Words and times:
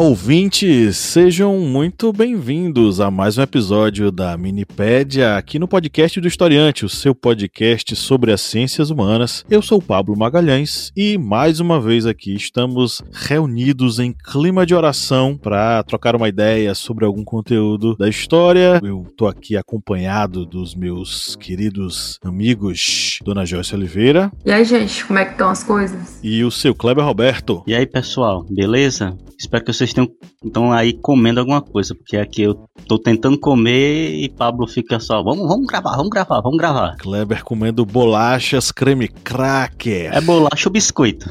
Ouvintes! 0.00 0.96
Sejam 0.96 1.58
muito 1.58 2.10
bem-vindos 2.10 3.02
a 3.02 3.10
mais 3.10 3.36
um 3.36 3.42
episódio 3.42 4.10
da 4.10 4.34
Minipédia 4.34 5.36
aqui 5.36 5.58
no 5.58 5.68
podcast 5.68 6.18
do 6.18 6.26
Historiante, 6.26 6.86
o 6.86 6.88
seu 6.88 7.14
podcast 7.14 7.94
sobre 7.94 8.32
as 8.32 8.40
ciências 8.40 8.88
humanas. 8.88 9.44
Eu 9.50 9.60
sou 9.60 9.76
o 9.76 9.82
Pablo 9.82 10.16
Magalhães 10.16 10.90
e 10.96 11.18
mais 11.18 11.60
uma 11.60 11.78
vez 11.78 12.06
aqui 12.06 12.34
estamos 12.34 13.02
reunidos 13.12 13.98
em 13.98 14.14
clima 14.14 14.64
de 14.64 14.74
oração 14.74 15.36
para 15.36 15.82
trocar 15.82 16.16
uma 16.16 16.30
ideia 16.30 16.74
sobre 16.74 17.04
algum 17.04 17.22
conteúdo 17.22 17.94
da 17.94 18.08
história. 18.08 18.80
Eu 18.82 19.06
tô 19.18 19.26
aqui 19.26 19.54
acompanhado 19.54 20.46
dos 20.46 20.74
meus 20.74 21.36
queridos 21.36 22.18
amigos, 22.24 23.18
Dona 23.22 23.44
Joyce 23.44 23.74
Oliveira. 23.74 24.32
E 24.46 24.50
aí, 24.50 24.64
gente, 24.64 25.04
como 25.04 25.18
é 25.18 25.26
que 25.26 25.32
estão 25.32 25.50
as 25.50 25.62
coisas? 25.62 26.18
E 26.22 26.42
o 26.42 26.50
seu 26.50 26.74
Kleber 26.74 27.04
Roberto. 27.04 27.62
E 27.66 27.74
aí, 27.74 27.84
pessoal, 27.84 28.46
beleza? 28.48 29.14
Espero 29.38 29.64
que 29.64 29.72
vocês 29.72 29.89
tenham 29.94 30.08
estão 30.44 30.72
aí 30.72 30.94
comendo 30.94 31.40
alguma 31.40 31.60
coisa, 31.60 31.94
porque 31.94 32.16
aqui 32.16 32.42
eu 32.42 32.66
tô 32.86 32.98
tentando 32.98 33.38
comer 33.38 34.14
e 34.14 34.28
Pablo 34.28 34.66
fica 34.66 34.98
só, 34.98 35.22
vamos, 35.22 35.46
vamos 35.46 35.66
gravar, 35.66 35.96
vamos 35.96 36.10
gravar, 36.10 36.40
vamos 36.40 36.58
gravar. 36.58 36.96
Kleber 36.96 37.44
comendo 37.44 37.84
bolachas 37.84 38.72
creme 38.72 39.08
cracker. 39.08 40.14
É 40.14 40.20
bolacha 40.20 40.68
ou 40.68 40.72
biscoito? 40.72 41.30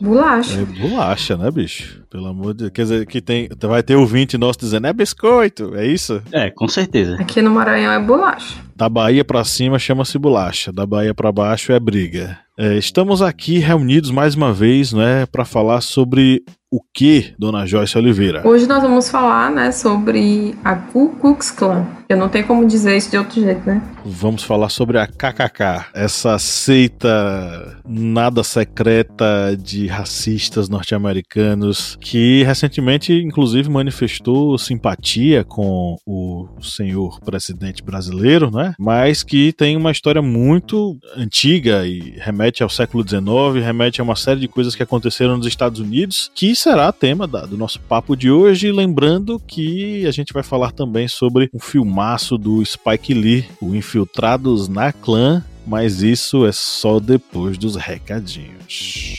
Bolacha. 0.00 0.60
É 0.60 0.64
bolacha, 0.64 1.36
né, 1.36 1.50
bicho? 1.50 2.02
Pelo 2.10 2.26
amor 2.26 2.52
de 2.52 2.58
Deus. 2.58 2.70
Quer 2.70 2.82
dizer, 2.82 3.06
que 3.06 3.20
tem, 3.20 3.48
vai 3.62 3.82
ter 3.82 3.96
ouvinte 3.96 4.36
nosso 4.36 4.58
dizendo, 4.58 4.86
é 4.86 4.92
biscoito, 4.92 5.74
é 5.74 5.86
isso? 5.86 6.22
É, 6.32 6.50
com 6.50 6.68
certeza. 6.68 7.16
Aqui 7.18 7.40
no 7.40 7.50
Maranhão 7.50 7.92
é 7.92 7.98
bolacha. 7.98 8.54
Da 8.74 8.88
Bahia 8.88 9.24
pra 9.24 9.42
cima 9.44 9.78
chama-se 9.78 10.18
bolacha, 10.18 10.70
da 10.70 10.84
Bahia 10.84 11.14
pra 11.14 11.32
baixo 11.32 11.72
é 11.72 11.80
briga. 11.80 12.38
É, 12.58 12.76
estamos 12.76 13.22
aqui 13.22 13.58
reunidos 13.58 14.10
mais 14.10 14.34
uma 14.34 14.52
vez, 14.52 14.92
né, 14.92 15.24
para 15.26 15.44
falar 15.44 15.80
sobre 15.80 16.42
o 16.70 16.80
que, 16.92 17.34
dona 17.38 17.64
Joyce 17.64 17.96
Oliveira? 17.96 18.46
Hoje 18.46 18.66
nós 18.66 18.82
vamos 18.82 19.08
falar, 19.08 19.50
né, 19.50 19.70
sobre 19.70 20.54
a 20.64 20.74
Ku 20.74 21.10
Klux 21.20 21.50
Klan. 21.50 21.86
Eu 22.08 22.16
não 22.16 22.28
tenho 22.28 22.46
como 22.46 22.66
dizer 22.66 22.96
isso 22.96 23.10
de 23.10 23.18
outro 23.18 23.40
jeito, 23.40 23.66
né? 23.66 23.82
Vamos 24.04 24.44
falar 24.44 24.68
sobre 24.68 24.96
a 24.96 25.08
KKK, 25.08 25.86
essa 25.92 26.38
seita 26.38 27.80
nada 27.84 28.44
secreta 28.44 29.56
de 29.58 29.88
racistas 29.88 30.68
norte-americanos 30.68 31.98
que 32.00 32.44
recentemente, 32.44 33.12
inclusive, 33.12 33.68
manifestou 33.68 34.56
simpatia 34.56 35.42
com 35.42 35.96
o 36.06 36.46
senhor 36.62 37.18
presidente 37.20 37.82
brasileiro, 37.82 38.52
né? 38.52 38.74
Mas 38.78 39.24
que 39.24 39.52
tem 39.52 39.76
uma 39.76 39.90
história 39.90 40.22
muito 40.22 40.96
antiga 41.16 41.84
e 41.84 42.14
remete 42.20 42.62
ao 42.62 42.68
século 42.68 43.06
XIX, 43.06 43.64
remete 43.64 44.00
a 44.00 44.04
uma 44.04 44.14
série 44.16 44.38
de 44.38 44.48
coisas 44.48 44.76
que 44.76 44.82
aconteceram 44.82 45.36
nos 45.36 45.46
Estados 45.46 45.80
Unidos 45.80 46.30
que 46.32 46.55
será 46.56 46.92
tema 46.92 47.26
da, 47.26 47.46
do 47.46 47.56
nosso 47.56 47.80
papo 47.80 48.16
de 48.16 48.30
hoje. 48.30 48.72
Lembrando 48.72 49.40
que 49.40 50.06
a 50.06 50.10
gente 50.10 50.32
vai 50.32 50.42
falar 50.42 50.72
também 50.72 51.08
sobre 51.08 51.50
um 51.52 51.58
filmaço 51.58 52.36
do 52.36 52.64
Spike 52.64 53.14
Lee, 53.14 53.48
o 53.60 53.74
Infiltrados 53.74 54.68
na 54.68 54.92
Clã, 54.92 55.44
mas 55.66 56.02
isso 56.02 56.46
é 56.46 56.52
só 56.52 57.00
depois 57.00 57.58
dos 57.58 57.76
recadinhos. 57.76 59.15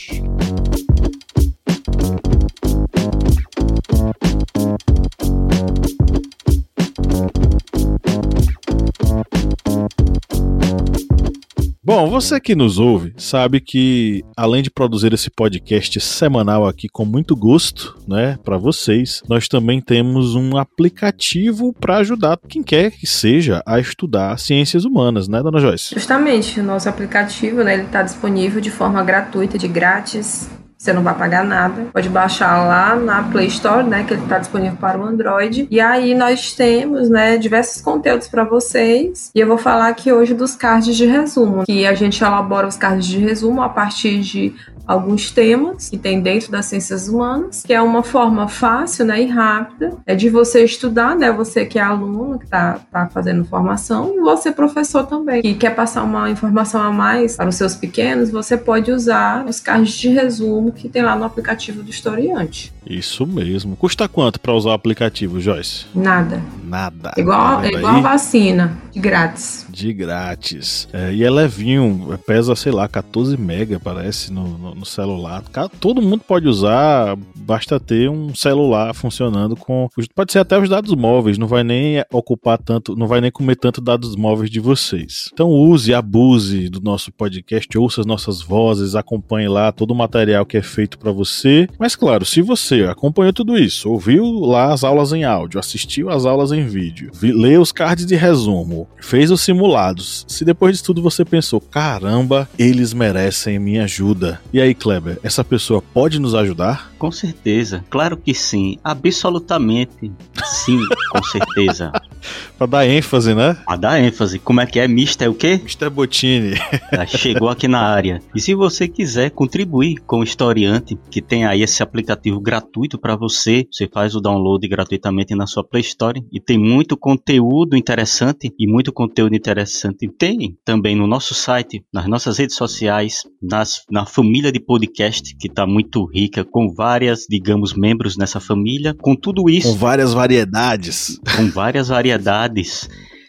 Bom, 11.88 12.10
você 12.10 12.38
que 12.38 12.54
nos 12.54 12.78
ouve 12.78 13.14
sabe 13.16 13.62
que 13.62 14.22
além 14.36 14.62
de 14.62 14.70
produzir 14.70 15.10
esse 15.14 15.30
podcast 15.30 15.98
semanal 16.00 16.66
aqui 16.66 16.86
com 16.86 17.06
muito 17.06 17.34
gosto, 17.34 17.96
né, 18.06 18.38
para 18.44 18.58
vocês, 18.58 19.22
nós 19.26 19.48
também 19.48 19.80
temos 19.80 20.34
um 20.34 20.58
aplicativo 20.58 21.72
para 21.72 21.96
ajudar 21.96 22.38
quem 22.46 22.62
quer 22.62 22.90
que 22.90 23.06
seja 23.06 23.62
a 23.64 23.80
estudar 23.80 24.38
ciências 24.38 24.84
humanas, 24.84 25.28
né, 25.28 25.42
dona 25.42 25.60
Joyce? 25.60 25.94
Justamente, 25.94 26.60
o 26.60 26.62
nosso 26.62 26.90
aplicativo, 26.90 27.64
né, 27.64 27.72
ele 27.72 27.84
está 27.84 28.02
disponível 28.02 28.60
de 28.60 28.70
forma 28.70 29.02
gratuita, 29.02 29.56
de 29.56 29.66
grátis, 29.66 30.50
você 30.78 30.92
não 30.92 31.02
vai 31.02 31.14
pagar 31.14 31.44
nada. 31.44 31.86
Pode 31.92 32.08
baixar 32.08 32.64
lá 32.66 32.94
na 32.94 33.24
Play 33.24 33.48
Store, 33.48 33.82
né, 33.82 34.04
que 34.04 34.14
ele 34.14 34.22
está 34.22 34.38
disponível 34.38 34.78
para 34.80 34.96
o 34.96 35.04
Android. 35.04 35.66
E 35.68 35.80
aí 35.80 36.14
nós 36.14 36.52
temos, 36.52 37.10
né, 37.10 37.36
diversos 37.36 37.82
conteúdos 37.82 38.28
para 38.28 38.44
vocês. 38.44 39.32
E 39.34 39.40
eu 39.40 39.48
vou 39.48 39.58
falar 39.58 39.88
aqui 39.88 40.12
hoje 40.12 40.34
dos 40.34 40.54
cards 40.54 40.96
de 40.96 41.04
resumo, 41.04 41.64
que 41.64 41.84
a 41.84 41.94
gente 41.94 42.22
elabora 42.22 42.68
os 42.68 42.76
cards 42.76 43.08
de 43.08 43.18
resumo 43.18 43.60
a 43.60 43.68
partir 43.68 44.20
de 44.20 44.54
alguns 44.88 45.30
temas 45.30 45.90
que 45.90 45.98
tem 45.98 46.22
dentro 46.22 46.50
das 46.50 46.64
ciências 46.64 47.08
humanas, 47.08 47.62
que 47.62 47.74
é 47.74 47.82
uma 47.82 48.02
forma 48.02 48.48
fácil 48.48 49.04
né, 49.04 49.22
e 49.22 49.26
rápida 49.26 49.98
é 50.06 50.14
de 50.14 50.30
você 50.30 50.64
estudar, 50.64 51.14
né? 51.14 51.30
Você 51.30 51.66
que 51.66 51.78
é 51.78 51.82
aluno, 51.82 52.38
que 52.38 52.46
está 52.46 52.80
tá 52.90 53.06
fazendo 53.08 53.44
formação, 53.44 54.14
e 54.16 54.20
você 54.20 54.50
professor 54.50 55.04
também, 55.04 55.42
que 55.42 55.54
quer 55.54 55.74
passar 55.74 56.02
uma 56.02 56.30
informação 56.30 56.82
a 56.82 56.90
mais 56.90 57.36
para 57.36 57.48
os 57.48 57.56
seus 57.56 57.74
pequenos, 57.74 58.30
você 58.30 58.56
pode 58.56 58.90
usar 58.90 59.44
os 59.44 59.60
cards 59.60 59.92
de 59.92 60.08
resumo 60.08 60.72
que 60.72 60.88
tem 60.88 61.02
lá 61.02 61.14
no 61.14 61.24
aplicativo 61.24 61.82
do 61.82 61.90
historiante. 61.90 62.72
Isso 62.86 63.26
mesmo. 63.26 63.76
Custa 63.76 64.08
quanto 64.08 64.40
para 64.40 64.54
usar 64.54 64.70
o 64.70 64.72
aplicativo, 64.72 65.38
Joyce? 65.38 65.84
Nada. 65.94 66.42
Nada. 66.64 67.12
Igual, 67.18 67.62
é 67.62 67.68
igual 67.68 67.96
a 67.96 68.00
vacina, 68.00 68.78
de 68.98 69.02
grátis. 69.02 69.66
De 69.70 69.92
grátis. 69.92 70.88
É, 70.92 71.12
e 71.12 71.22
é 71.22 71.30
levinho, 71.30 72.18
pesa, 72.26 72.56
sei 72.56 72.72
lá, 72.72 72.88
14 72.88 73.36
mega, 73.36 73.78
parece, 73.78 74.32
no, 74.32 74.58
no, 74.58 74.74
no, 74.74 74.84
celular. 74.84 75.44
Todo 75.80 76.02
mundo 76.02 76.24
pode 76.26 76.48
usar, 76.48 77.16
basta 77.36 77.78
ter 77.78 78.10
um 78.10 78.34
celular 78.34 78.92
funcionando 78.94 79.54
com. 79.54 79.88
Pode 80.14 80.32
ser 80.32 80.40
até 80.40 80.58
os 80.58 80.68
dados 80.68 80.92
móveis, 80.94 81.38
não 81.38 81.46
vai 81.46 81.62
nem 81.62 82.02
ocupar 82.12 82.58
tanto, 82.58 82.96
não 82.96 83.06
vai 83.06 83.20
nem 83.20 83.30
comer 83.30 83.54
tanto 83.54 83.80
dados 83.80 84.16
móveis 84.16 84.50
de 84.50 84.58
vocês. 84.58 85.30
Então 85.32 85.48
use, 85.48 85.94
abuse 85.94 86.68
do 86.68 86.80
nosso 86.80 87.12
podcast, 87.12 87.78
ouça 87.78 88.00
as 88.00 88.06
nossas 88.06 88.42
vozes, 88.42 88.96
acompanhe 88.96 89.48
lá 89.48 89.70
todo 89.70 89.92
o 89.92 89.96
material 89.96 90.44
que 90.44 90.56
é 90.56 90.62
feito 90.62 90.98
para 90.98 91.12
você. 91.12 91.68
Mas 91.78 91.94
claro, 91.94 92.24
se 92.24 92.42
você 92.42 92.82
acompanhou 92.82 93.32
tudo 93.32 93.56
isso, 93.56 93.88
ouviu 93.88 94.24
lá 94.40 94.72
as 94.72 94.82
aulas 94.82 95.12
em 95.12 95.22
áudio, 95.22 95.60
assistiu 95.60 96.10
as 96.10 96.26
aulas 96.26 96.50
em 96.50 96.66
vídeo, 96.66 97.12
leu 97.22 97.60
os 97.60 97.70
cards 97.70 98.04
de 98.04 98.16
resumo, 98.16 98.87
fez 99.00 99.30
os 99.30 99.40
simulados. 99.40 100.24
Se 100.28 100.44
depois 100.44 100.76
de 100.76 100.82
tudo 100.82 101.02
você 101.02 101.24
pensou, 101.24 101.60
caramba, 101.60 102.48
eles 102.58 102.92
merecem 102.92 103.58
minha 103.58 103.84
ajuda. 103.84 104.40
E 104.52 104.60
aí, 104.60 104.74
Kleber, 104.74 105.18
essa 105.22 105.44
pessoa 105.44 105.82
pode 105.82 106.18
nos 106.18 106.34
ajudar? 106.34 106.92
Com 106.98 107.10
certeza, 107.10 107.84
claro 107.88 108.16
que 108.16 108.34
sim, 108.34 108.78
absolutamente 108.82 110.12
sim, 110.44 110.80
com 111.12 111.22
certeza. 111.22 111.92
pra 112.56 112.66
dar 112.66 112.86
ênfase, 112.86 113.34
né? 113.34 113.56
Pra 113.64 113.76
dar 113.76 114.00
ênfase. 114.00 114.38
Como 114.38 114.60
é 114.60 114.66
que 114.66 114.78
é? 114.78 114.88
Mister 114.88 115.30
o 115.30 115.34
quê? 115.34 115.60
Mister 115.62 115.90
Botini. 115.90 116.54
Chegou 117.08 117.48
aqui 117.48 117.68
na 117.68 117.80
área. 117.80 118.20
E 118.34 118.40
se 118.40 118.54
você 118.54 118.88
quiser 118.88 119.30
contribuir 119.30 119.96
com 120.06 120.20
o 120.20 120.24
historiante, 120.24 120.98
que 121.10 121.22
tem 121.22 121.44
aí 121.44 121.62
esse 121.62 121.82
aplicativo 121.82 122.40
gratuito 122.40 122.98
para 122.98 123.16
você, 123.16 123.66
você 123.70 123.88
faz 123.88 124.14
o 124.14 124.20
download 124.20 124.66
gratuitamente 124.68 125.34
na 125.34 125.46
sua 125.46 125.64
Play 125.64 125.82
Store 125.82 126.22
e 126.32 126.40
tem 126.40 126.58
muito 126.58 126.96
conteúdo 126.96 127.76
interessante 127.76 128.52
e 128.58 128.66
muito 128.66 128.92
conteúdo 128.92 129.34
interessante 129.34 130.08
tem 130.18 130.56
também 130.64 130.96
no 130.96 131.06
nosso 131.06 131.34
site, 131.34 131.84
nas 131.92 132.06
nossas 132.06 132.38
redes 132.38 132.56
sociais, 132.56 133.22
nas, 133.40 133.82
na 133.90 134.04
família 134.04 134.50
de 134.50 134.60
podcast 134.60 135.34
que 135.36 135.46
está 135.46 135.66
muito 135.66 136.04
rica 136.04 136.44
com 136.44 136.72
várias, 136.74 137.26
digamos, 137.28 137.74
membros 137.74 138.16
nessa 138.16 138.40
família, 138.40 138.94
com 139.00 139.14
tudo 139.14 139.48
isso. 139.48 139.72
Com 139.72 139.78
várias 139.78 140.12
variedades. 140.12 141.20
Com 141.36 141.50
várias 141.50 141.88
variedades. 141.88 142.07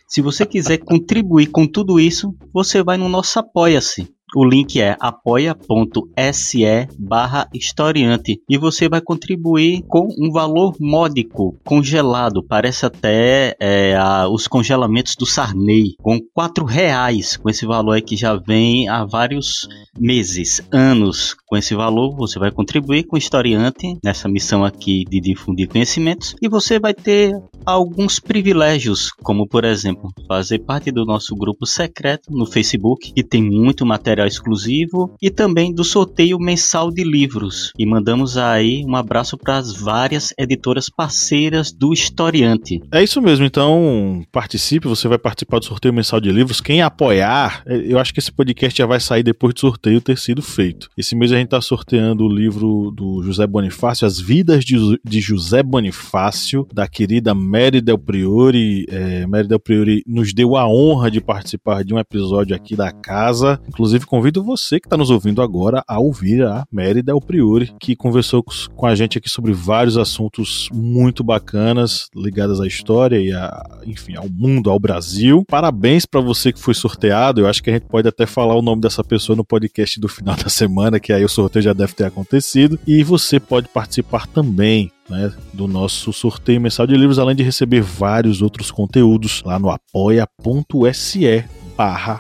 Se 0.08 0.22
você 0.22 0.46
quiser 0.46 0.78
contribuir 0.80 1.48
com 1.48 1.68
tudo 1.68 2.00
isso, 2.00 2.36
você 2.54 2.82
vai 2.82 2.98
no 2.98 3.08
nosso 3.08 3.40
Apoia-se. 3.40 4.12
O 4.36 4.46
link 4.46 4.80
é 4.80 4.96
apoia.se 5.00 6.60
barra 7.00 7.48
historiante 7.54 8.40
e 8.48 8.58
você 8.58 8.88
vai 8.88 9.02
contribuir 9.02 9.84
com 9.88 10.08
um 10.20 10.32
valor 10.32 10.76
módico, 10.80 11.58
congelado, 11.66 12.44
parece 12.44 12.86
até 12.86 13.56
é, 13.60 13.96
a, 13.96 14.30
os 14.30 14.48
congelamentos 14.48 15.16
do 15.16 15.26
Sarney, 15.26 15.96
com 16.02 16.20
quatro 16.34 16.64
reais, 16.64 17.38
com 17.38 17.50
esse 17.50 17.66
valor 17.66 17.94
aí 17.94 18.02
que 18.02 18.16
já 18.16 18.36
vem 18.36 18.88
há 18.88 19.04
vários 19.04 19.68
meses, 19.98 20.62
anos. 20.72 21.36
Com 21.48 21.58
esse 21.58 21.74
valor 21.74 22.16
você 22.16 22.38
vai 22.38 22.52
contribuir 22.52 23.04
com 23.04 23.16
o 23.16 23.20
historiante 23.20 23.98
nessa 24.04 24.30
missão 24.30 24.64
aqui 24.64 25.04
de 25.10 25.20
difundir 25.20 25.68
conhecimentos 25.68 26.36
e 26.42 26.48
você 26.48 26.80
vai 26.80 26.94
ter 26.94 27.34
alguns 27.66 28.20
privilégios, 28.20 29.12
como 29.12 29.48
por 29.48 29.66
exemplo, 29.66 30.12
fazer 30.28 30.60
parte 30.60 30.92
do 30.92 31.06
nosso 31.06 31.36
grupo 31.36 31.66
secreto 31.66 32.32
no 32.32 32.46
Facebook, 32.46 33.12
que 33.14 33.24
tem 33.24 33.42
muito 33.42 33.86
material 33.86 34.19
exclusivo, 34.28 35.16
e 35.22 35.30
também 35.30 35.74
do 35.74 35.84
sorteio 35.84 36.40
mensal 36.40 36.92
de 36.92 37.04
livros. 37.04 37.72
E 37.78 37.86
mandamos 37.86 38.38
aí 38.38 38.84
um 38.86 38.96
abraço 38.96 39.38
para 39.38 39.58
as 39.58 39.76
várias 39.76 40.34
editoras 40.38 40.90
parceiras 40.90 41.72
do 41.72 41.94
Historiante. 41.94 42.82
É 42.92 43.04
isso 43.04 43.22
mesmo, 43.22 43.46
então 43.46 44.24
participe, 44.32 44.88
você 44.88 45.08
vai 45.08 45.18
participar 45.18 45.60
do 45.60 45.66
sorteio 45.66 45.94
mensal 45.94 46.20
de 46.20 46.32
livros. 46.32 46.62
Quem 46.62 46.82
apoiar, 46.82 47.64
eu 47.66 48.00
acho 48.00 48.14
que 48.14 48.20
esse 48.20 48.32
podcast 48.32 48.78
já 48.78 48.86
vai 48.86 49.00
sair 49.00 49.24
depois 49.24 49.54
do 49.54 49.60
sorteio 49.60 50.02
ter 50.02 50.18
sido 50.18 50.42
feito. 50.42 50.90
Esse 50.98 51.16
mês 51.16 51.32
a 51.32 51.36
gente 51.36 51.46
está 51.46 51.62
sorteando 51.62 52.26
o 52.26 52.30
livro 52.30 52.92
do 52.92 53.22
José 53.24 53.46
Bonifácio, 53.46 54.06
As 54.06 54.20
Vidas 54.20 54.64
de, 54.64 54.78
de 55.04 55.22
José 55.22 55.64
Bonifácio, 55.64 56.68
da 56.74 56.88
querida 56.88 57.34
Mary 57.34 57.82
Del 57.82 57.98
Priori. 57.98 58.86
É, 58.90 59.26
Mary 59.26 59.48
Del 59.48 59.60
Priori 59.60 60.04
nos 60.06 60.34
deu 60.34 60.56
a 60.56 60.68
honra 60.68 61.10
de 61.10 61.22
participar 61.22 61.84
de 61.84 61.94
um 61.94 62.00
episódio 62.00 62.56
aqui 62.56 62.76
da 62.76 62.92
casa. 62.92 63.60
Inclusive, 63.68 64.06
convido 64.10 64.44
você 64.44 64.80
que 64.80 64.88
está 64.88 64.98
nos 64.98 65.12
ouvindo 65.12 65.40
agora 65.40 65.84
a 65.88 66.00
ouvir 66.00 66.44
a 66.44 66.66
Mary 66.72 67.04
Del 67.04 67.22
Priori, 67.22 67.72
que 67.80 67.96
conversou 67.96 68.44
com 68.76 68.88
a 68.88 68.96
gente 68.96 69.20
aqui 69.20 69.30
sobre 69.30 69.54
vários 69.54 69.98
assuntos 69.98 70.68
muito 70.74 71.24
bacanas 71.24 72.10
ligados 72.16 72.60
à 72.60 72.66
história 72.66 73.22
e, 73.22 73.32
a, 73.32 73.80
enfim, 73.86 74.16
ao 74.16 74.28
mundo, 74.28 74.72
ao 74.72 74.80
Brasil. 74.80 75.46
Parabéns 75.48 76.08
para 76.08 76.20
você 76.22 76.52
que 76.52 76.60
foi 76.60 76.74
sorteado. 76.74 77.42
Eu 77.42 77.48
acho 77.48 77.62
que 77.62 77.70
a 77.70 77.74
gente 77.74 77.86
pode 77.86 78.08
até 78.08 78.26
falar 78.26 78.56
o 78.56 78.64
nome 78.64 78.82
dessa 78.82 79.04
pessoa 79.04 79.36
no 79.36 79.46
podcast 79.46 80.00
do 80.00 80.08
final 80.08 80.36
da 80.36 80.50
semana, 80.50 81.00
que 81.00 81.14
aí 81.14 81.24
o 81.24 81.30
sorteio 81.30 81.62
já 81.62 81.74
deve 81.74 81.94
ter 81.94 82.06
acontecido. 82.06 82.80
E 82.88 83.04
você 83.04 83.40
pode 83.40 83.68
participar 83.68 84.26
também 84.26 84.92
né, 85.08 85.32
do 85.54 85.68
nosso 85.68 86.12
sorteio 86.12 86.60
mensal 86.60 86.88
de 86.88 86.98
livros, 86.98 87.20
além 87.20 87.36
de 87.36 87.44
receber 87.44 87.82
vários 87.82 88.42
outros 88.42 88.72
conteúdos 88.72 89.44
lá 89.46 89.60
no 89.60 89.70
apoia.se 89.70 91.46
barra 91.78 92.20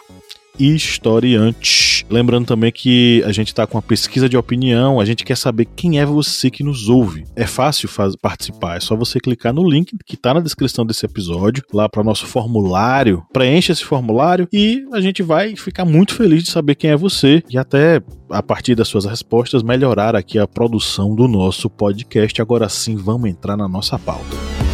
historiante. 0.59 2.05
Lembrando 2.09 2.47
também 2.47 2.71
que 2.71 3.23
a 3.25 3.31
gente 3.31 3.47
está 3.47 3.65
com 3.65 3.77
uma 3.77 3.81
pesquisa 3.81 4.27
de 4.27 4.35
opinião, 4.35 4.99
a 4.99 5.05
gente 5.05 5.23
quer 5.23 5.37
saber 5.37 5.65
quem 5.75 5.99
é 5.99 6.05
você 6.05 6.49
que 6.49 6.63
nos 6.63 6.89
ouve. 6.89 7.25
É 7.35 7.45
fácil 7.45 7.89
participar, 8.21 8.77
é 8.77 8.79
só 8.79 8.95
você 8.95 9.19
clicar 9.19 9.53
no 9.53 9.67
link 9.67 9.95
que 10.05 10.15
está 10.15 10.33
na 10.33 10.39
descrição 10.39 10.85
desse 10.85 11.05
episódio, 11.05 11.63
lá 11.73 11.87
para 11.87 12.01
o 12.01 12.03
nosso 12.03 12.25
formulário. 12.25 13.23
Preencha 13.31 13.71
esse 13.71 13.85
formulário 13.85 14.47
e 14.51 14.83
a 14.91 15.01
gente 15.01 15.21
vai 15.21 15.55
ficar 15.55 15.85
muito 15.85 16.15
feliz 16.15 16.43
de 16.43 16.51
saber 16.51 16.75
quem 16.75 16.89
é 16.89 16.97
você 16.97 17.43
e 17.49 17.57
até 17.57 18.01
a 18.29 18.43
partir 18.43 18.75
das 18.75 18.87
suas 18.87 19.05
respostas 19.05 19.63
melhorar 19.63 20.15
aqui 20.15 20.37
a 20.37 20.47
produção 20.47 21.15
do 21.15 21.27
nosso 21.27 21.69
podcast. 21.69 22.41
Agora 22.41 22.67
sim, 22.69 22.95
vamos 22.95 23.29
entrar 23.29 23.57
na 23.57 23.67
nossa 23.67 23.97
pauta. 23.97 24.68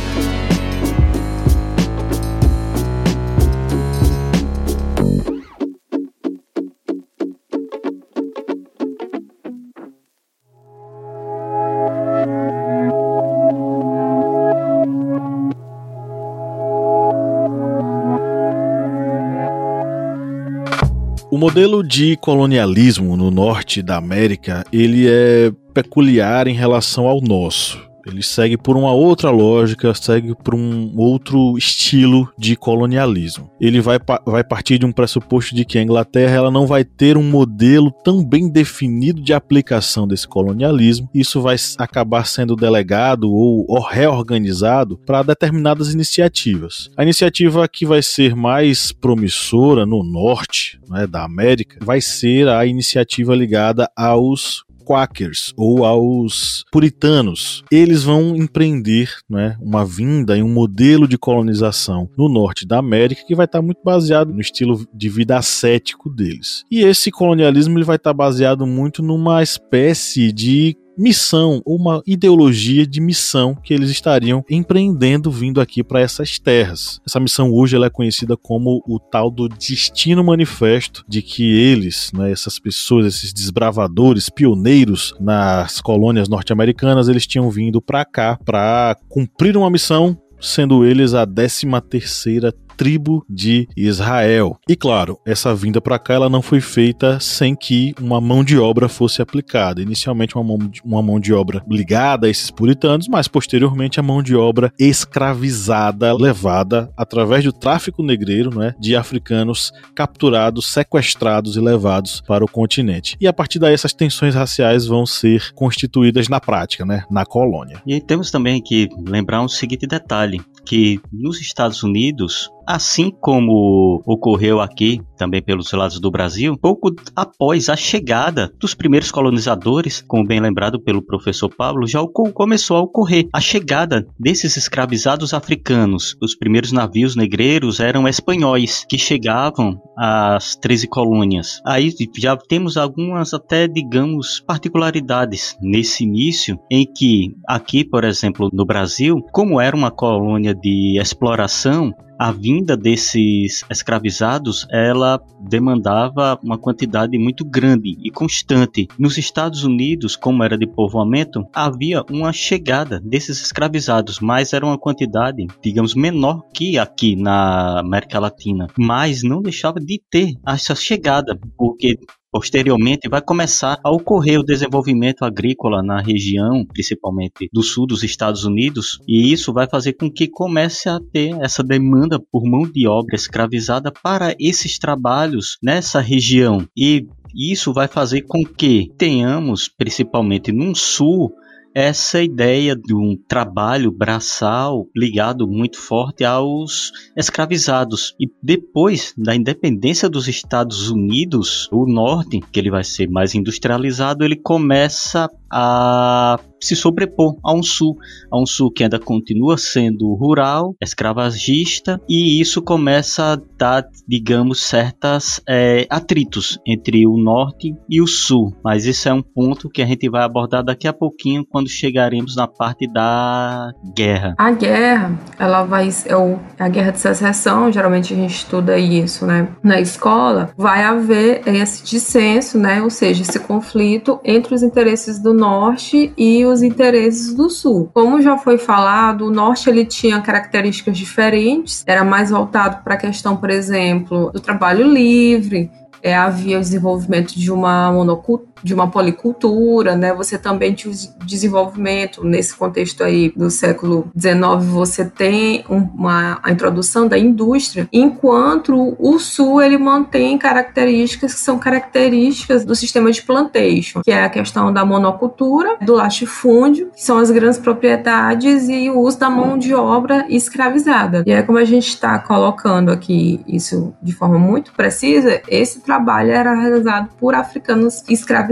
O 21.36 21.38
modelo 21.38 21.84
de 21.84 22.16
colonialismo 22.16 23.18
no 23.18 23.30
norte 23.30 23.82
da 23.82 23.98
América, 23.98 24.64
ele 24.72 25.06
é 25.06 25.52
peculiar 25.74 26.48
em 26.48 26.54
relação 26.54 27.08
ao 27.08 27.20
nosso. 27.20 27.78
Ele 28.06 28.22
segue 28.22 28.58
por 28.58 28.78
uma 28.78 28.92
outra 28.92 29.30
lógica, 29.30 29.94
segue 29.94 30.36
por 30.36 30.54
um 30.54 30.94
outro 30.96 31.58
estilo 31.58 32.32
de 32.38 32.56
colonialismo. 32.56 33.50
Ele 33.60 33.82
vai, 33.82 33.98
vai 34.26 34.44
partir 34.44 34.78
de 34.78 34.86
um 34.86 34.92
pressuposto 34.92 35.56
de 35.56 35.66
que 35.66 35.78
a 35.78 35.82
Inglaterra 35.82 36.36
ela 36.36 36.52
não 36.52 36.68
vai 36.68 36.84
ter 36.84 37.18
um 37.18 37.24
modelo 37.24 37.92
tão 38.04 38.24
bem 38.24 38.50
definido 38.50 39.22
de 39.22 39.34
aplicação 39.34 40.08
desse 40.08 40.28
colonialismo. 40.28 41.10
Isso 41.14 41.42
vai 41.42 41.56
acabar 41.78 42.26
sendo 42.26 42.56
delegado 42.56 43.32
ou, 43.32 43.66
ou 43.68 43.82
reorganizado 43.82 44.98
para 45.06 45.24
determinadas 45.24 45.94
iniciativas. 45.94 46.90
A 46.98 47.04
iniciativa 47.04 47.68
que 47.68 47.86
vai 47.86 48.02
ser 48.02 48.36
mais 48.36 48.92
promissora 48.92 49.86
no 49.86 50.04
norte 50.04 50.80
né, 50.90 51.08
da 51.08 51.24
América 51.24 51.78
vai 51.82 52.02
ser 52.02 52.48
a 52.48 52.66
iniciativa 52.66 53.36
ligada 53.36 53.90
aos 53.96 54.65
quakers 54.86 55.54
ou 55.58 55.84
aos 55.84 56.64
puritanos. 56.72 57.64
Eles 57.72 58.04
vão 58.04 58.36
empreender 58.36 59.10
né, 59.30 59.58
uma 59.60 59.84
vinda 59.84 60.38
em 60.38 60.44
um 60.44 60.54
modelo 60.54 61.08
de 61.08 61.18
colonização 61.18 62.10
no 62.18 62.30
norte 62.30 62.66
da 62.68 62.78
América 62.78 63.24
que 63.28 63.36
vai 63.36 63.46
estar 63.46 63.62
muito 63.62 63.82
baseado 63.84 64.32
no 64.32 64.42
estilo 64.42 64.86
de 64.94 65.10
vida 65.10 65.38
ascético 65.38 66.10
deles. 66.10 66.64
E 66.72 66.82
esse 66.82 67.12
colonialismo 67.12 67.78
ele 67.78 67.86
vai 67.86 67.96
estar 67.96 68.14
baseado 68.14 68.66
muito 68.68 69.02
numa 69.02 69.42
espécie 69.42 70.32
de 70.32 70.78
missão, 70.98 71.62
uma 71.66 72.02
ideologia 72.06 72.86
de 72.86 73.02
missão 73.02 73.56
que 73.56 73.74
eles 73.74 73.90
estariam 73.90 74.44
empreendendo 74.50 75.32
vindo 75.32 75.60
aqui 75.62 75.84
para 75.84 76.00
essas 76.00 76.40
terras. 76.40 77.02
Essa 77.06 77.20
missão 77.20 77.52
hoje 77.52 77.76
ela 77.76 77.88
é 77.88 77.90
conhecida 77.90 78.38
como 78.38 78.82
o 78.88 79.00
tal 79.00 79.30
do 79.30 79.48
destino 79.50 80.24
manifesto, 80.24 81.04
de 81.08 81.22
que 81.22 81.44
eles, 81.44 82.12
né, 82.14 82.32
essas 82.32 82.60
pessoas, 82.60 83.06
esses 83.06 83.34
desbravadores, 83.34 84.30
pioneiros 84.30 85.14
nas 85.20 85.82
colônias 85.82 86.30
norte-americanas, 86.30 87.08
eles 87.08 87.28
tinham 87.28 87.50
vindo 87.50 87.82
para 87.82 88.06
cá 88.06 88.40
para 88.44 88.98
cumprir 89.10 89.58
uma 89.58 89.70
missão 89.70 90.18
sendo 90.40 90.86
eles 90.86 91.14
a 91.14 91.26
13 91.26 91.66
terceira 91.90 92.54
tribo 92.76 93.26
de 93.30 93.68
Israel. 93.76 94.58
E 94.68 94.76
claro, 94.76 95.20
essa 95.26 95.56
vinda 95.56 95.82
para 95.82 96.00
cá 96.00 96.14
ela 96.14 96.30
não 96.30 96.42
foi 96.42 96.62
feita 96.62 97.20
sem 97.20 97.56
que 97.56 97.94
uma 98.00 98.20
mão 98.22 98.44
de 98.44 98.58
obra 98.58 98.88
fosse 98.88 99.22
aplicada. 99.22 99.82
Inicialmente 99.82 100.36
uma 100.36 100.44
mão, 100.44 100.58
de, 100.58 100.82
uma 100.84 101.02
mão 101.02 101.20
de 101.20 101.34
obra 101.34 101.64
ligada 101.70 102.28
a 102.28 102.30
esses 102.30 102.52
puritanos, 102.52 103.08
mas 103.08 103.28
posteriormente 103.28 104.00
a 104.00 104.04
mão 104.04 104.22
de 104.22 104.36
obra 104.36 104.72
escravizada, 104.80 106.14
levada 106.14 106.92
através 106.98 107.44
do 107.44 107.54
tráfico 107.54 108.04
negreiro, 108.04 108.58
né, 108.58 108.74
de 108.80 108.96
africanos 108.96 109.72
capturados, 109.96 110.68
sequestrados 110.68 111.56
e 111.56 111.60
levados 111.60 112.22
para 112.28 112.44
o 112.44 112.50
continente. 112.50 113.18
E 113.20 113.28
a 113.28 113.34
partir 113.34 113.60
daí 113.60 113.74
essas 113.74 113.94
tensões 113.94 114.36
raciais 114.36 114.86
vão 114.86 115.06
ser 115.06 115.54
constituídas 115.54 116.28
na 116.28 116.40
prática, 116.40 116.86
né, 116.86 117.04
na 117.10 117.26
colônia. 117.26 117.82
E 117.86 118.02
temos 118.02 118.32
também 118.32 118.62
que 118.62 118.90
lembrar 119.08 119.42
um 119.42 119.48
seguinte 119.48 119.88
detalhe, 119.88 120.42
que 120.66 121.00
nos 121.12 121.40
Estados 121.40 121.84
Unidos 121.84 122.50
Assim 122.68 123.12
como 123.12 124.02
ocorreu 124.06 124.60
aqui, 124.60 125.02
também 125.18 125.42
pelos 125.42 125.72
lados 125.72 126.00
do 126.00 126.12
Brasil, 126.12 126.58
pouco 126.58 126.94
após 127.16 127.70
a 127.70 127.76
chegada 127.76 128.52
dos 128.60 128.74
primeiros 128.74 129.12
colonizadores, 129.12 130.04
como 130.08 130.26
bem 130.26 130.40
lembrado 130.40 130.80
pelo 130.80 131.02
professor 131.02 131.50
Pablo, 131.50 131.88
já 131.88 132.00
começou 132.34 132.78
a 132.78 132.82
ocorrer 132.82 133.28
a 133.32 133.40
chegada 133.40 134.08
desses 134.20 134.58
escravizados 134.58 135.34
africanos. 135.34 136.18
Os 136.22 136.36
primeiros 136.36 136.72
navios 136.72 137.16
negreiros 137.16 137.80
eram 137.80 138.08
espanhóis 138.08 138.86
que 138.90 138.98
chegavam 138.98 139.80
às 139.98 140.56
13 140.56 140.88
colônias. 140.88 141.62
Aí 141.66 141.94
já 142.18 142.36
temos 142.36 142.78
algumas 142.78 143.34
até, 143.34 143.68
digamos, 143.68 144.40
particularidades 144.40 145.58
nesse 145.62 146.04
início, 146.04 146.60
em 146.72 146.86
que 146.86 147.36
aqui, 147.48 147.84
por 147.84 148.04
exemplo, 148.04 148.50
no 148.52 148.66
Brasil, 148.66 149.22
como 149.32 149.62
era 149.62 149.76
uma 149.76 149.92
colônia 149.92 150.54
de 150.54 151.00
exploração, 151.00 151.94
a 152.18 152.32
vinda 152.32 152.76
desses 152.78 153.64
escravizados 153.70 154.66
ela 154.72 155.22
demandava 155.40 156.40
uma 156.44 156.58
quantidade 156.58 157.18
muito 157.18 157.46
grande 157.46 157.98
e 158.04 158.10
constante. 158.10 158.88
Nos 158.98 159.18
Estados 159.18 159.64
Unidos, 159.64 160.16
como 160.16 160.44
era 160.44 160.58
de 160.58 160.68
povoamento, 160.68 161.46
havia 161.54 162.04
uma 162.10 162.32
chegada 162.32 163.00
desses 163.00 163.42
escravizados, 163.42 164.20
mas 164.20 164.54
era 164.54 164.66
uma 164.66 164.78
quantidade, 164.78 165.46
digamos, 165.62 165.96
menor 165.96 166.44
que 166.54 166.78
aqui 166.78 167.16
na 167.16 167.80
América 167.80 168.20
Latina. 168.20 168.68
Mas 168.78 169.24
não 169.24 169.42
deixava 169.42 169.80
de 169.80 170.02
ter 170.10 170.34
essa 170.48 170.76
chegada, 170.76 171.38
porque 171.58 172.00
Posteriormente, 172.36 173.08
vai 173.08 173.22
começar 173.22 173.80
a 173.82 173.90
ocorrer 173.90 174.38
o 174.38 174.44
desenvolvimento 174.44 175.24
agrícola 175.24 175.82
na 175.82 176.02
região, 176.02 176.66
principalmente 176.66 177.48
do 177.54 177.64
sul 177.64 177.88
dos 177.88 178.04
Estados 178.04 178.44
Unidos, 178.44 179.00
e 179.08 179.32
isso 179.32 179.54
vai 179.54 179.70
fazer 179.70 179.94
com 179.94 180.12
que 180.12 180.28
comece 180.28 180.90
a 180.90 181.00
ter 181.00 181.34
essa 181.42 181.64
demanda 181.64 182.20
por 182.20 182.44
mão 182.44 182.70
de 182.70 182.90
obra 182.90 183.16
escravizada 183.16 183.90
para 183.90 184.36
esses 184.38 184.78
trabalhos 184.78 185.58
nessa 185.64 186.02
região. 186.02 186.68
E 186.76 187.08
isso 187.34 187.72
vai 187.72 187.88
fazer 187.88 188.24
com 188.24 188.44
que 188.44 188.92
tenhamos, 188.98 189.70
principalmente 189.70 190.52
no 190.52 190.76
sul, 190.76 191.34
essa 191.76 192.24
ideia 192.24 192.74
de 192.74 192.96
um 192.96 193.18
trabalho 193.28 193.92
braçal 193.92 194.88
ligado 194.96 195.46
muito 195.46 195.78
forte 195.78 196.24
aos 196.24 196.94
escravizados. 197.18 198.16
E 198.18 198.32
depois 198.42 199.14
da 199.18 199.36
independência 199.36 200.10
dos 200.10 200.30
Estados 200.30 200.90
Unidos, 200.90 201.68
o 201.74 201.86
norte, 201.86 202.40
que 202.40 202.58
ele 202.58 202.72
vai 202.72 202.86
ser 202.86 203.10
mais 203.10 203.36
industrializado, 203.36 204.24
ele 204.24 204.38
começa 204.38 205.30
a 205.52 206.40
se 206.66 206.76
sobrepor 206.76 207.38
a 207.44 207.54
um 207.54 207.64
sul, 207.64 207.98
a 208.32 208.40
um 208.40 208.46
sul 208.46 208.72
que 208.72 208.84
ainda 208.84 209.00
continua 209.00 209.58
sendo 209.58 210.14
rural, 210.16 210.76
escravagista, 210.82 212.00
e 212.08 212.40
isso 212.42 212.62
começa 212.62 213.34
a 213.34 213.42
dar, 213.58 213.86
digamos, 214.08 214.64
certas 214.64 215.42
é, 215.48 215.86
atritos 215.90 216.60
entre 216.66 217.06
o 217.08 217.18
norte 217.18 217.76
e 217.90 218.02
o 218.02 218.08
sul. 218.08 218.54
Mas 218.64 218.86
isso 218.86 219.08
é 219.08 219.14
um 219.14 219.22
ponto 219.22 219.70
que 219.70 219.82
a 219.82 219.86
gente 219.86 220.10
vai 220.10 220.24
abordar 220.24 220.64
daqui 220.64 220.88
a 220.88 220.94
pouquinho 220.94 221.46
quando 221.46 221.70
chegaremos 221.70 222.36
na 222.36 222.48
parte 222.48 222.88
da 222.92 223.72
guerra. 223.96 224.36
A 224.38 224.52
guerra, 224.52 225.20
ela 225.40 225.64
vai 225.64 225.90
é 226.06 226.16
o, 226.16 226.40
a 226.58 226.68
guerra 226.68 226.92
de 226.92 227.00
secessão, 227.00 227.72
geralmente 227.72 228.14
a 228.14 228.18
gente 228.18 228.36
estuda 228.36 228.78
isso, 228.78 229.26
né, 229.26 229.48
na 229.64 229.80
escola, 229.80 230.52
vai 230.58 230.84
haver 230.84 231.42
esse 231.48 231.84
dissenso, 231.84 232.58
né, 232.58 232.82
ou 232.82 232.90
seja, 232.90 233.22
esse 233.22 233.40
conflito 233.40 234.20
entre 234.24 234.54
os 234.54 234.64
interesses 234.64 235.20
do 235.20 235.34
norte 235.34 236.12
e 236.18 236.46
os 236.46 236.55
interesses 236.62 237.34
do 237.34 237.50
sul. 237.50 237.90
Como 237.94 238.22
já 238.22 238.38
foi 238.38 238.58
falado, 238.58 239.26
o 239.26 239.32
norte 239.32 239.70
ele 239.70 239.86
tinha 239.86 240.22
características 240.22 240.98
diferentes, 240.98 241.84
era 241.86 242.04
mais 242.04 242.30
voltado 242.30 242.84
para 242.84 242.96
a 242.96 242.98
questão, 242.98 243.38
por 243.38 243.50
exemplo, 243.50 244.32
do 244.32 244.40
trabalho 244.40 244.88
livre, 244.88 245.72
é, 246.06 246.16
havia 246.16 246.58
o 246.58 246.62
desenvolvimento 246.62 247.34
de 247.34 247.52
uma 247.52 247.92
monocultura, 247.92 248.55
de 248.64 248.74
uma 248.74 248.90
policultura, 248.90 249.96
né? 249.96 250.14
Você 250.14 250.38
também 250.38 250.76
o 250.86 251.26
desenvolvimento 251.26 252.24
nesse 252.24 252.56
contexto 252.56 253.04
aí 253.04 253.32
do 253.36 253.50
século 253.50 254.10
XIX, 254.18 254.66
você 254.66 255.06
tem 255.06 255.64
uma 255.70 256.40
a 256.44 256.52
introdução 256.52 257.08
da 257.08 257.18
indústria, 257.18 257.88
enquanto 257.92 258.96
o 259.00 259.20
sul 259.20 259.62
ele 259.62 259.78
mantém 259.78 260.38
características 260.38 261.34
que 261.34 261.40
são 261.40 261.58
características 261.58 262.66
do 262.66 262.76
sistema 262.76 263.12
de 263.12 263.22
plantation, 263.22 264.02
que 264.04 264.12
é 264.12 264.24
a 264.24 264.30
questão 264.30 264.72
da 264.74 264.86
monocultura, 264.86 265.78
do 265.82 265.94
latifúndio, 265.94 266.92
que 266.94 267.04
são 267.04 267.18
as 267.18 267.32
grandes 267.32 267.60
propriedades 267.60 268.68
e 268.70 268.90
o 268.90 269.00
uso 269.00 269.20
da 269.20 269.30
mão 269.30 269.58
de 269.58 269.74
obra 269.74 270.26
escravizada. 270.30 271.24
E 271.26 271.32
é 271.32 271.42
como 271.42 271.58
a 271.58 271.66
gente 271.66 271.88
está 271.88 272.20
colocando 272.20 272.92
aqui 272.92 273.42
isso 273.48 273.94
de 274.02 274.14
forma 274.14 274.38
muito 274.38 274.74
precisa, 274.74 275.42
esse 275.48 275.82
trabalho 275.82 276.32
era 276.32 276.54
realizado 276.54 277.10
por 277.20 277.36
africanos 277.36 278.04
escravizados 278.10 278.45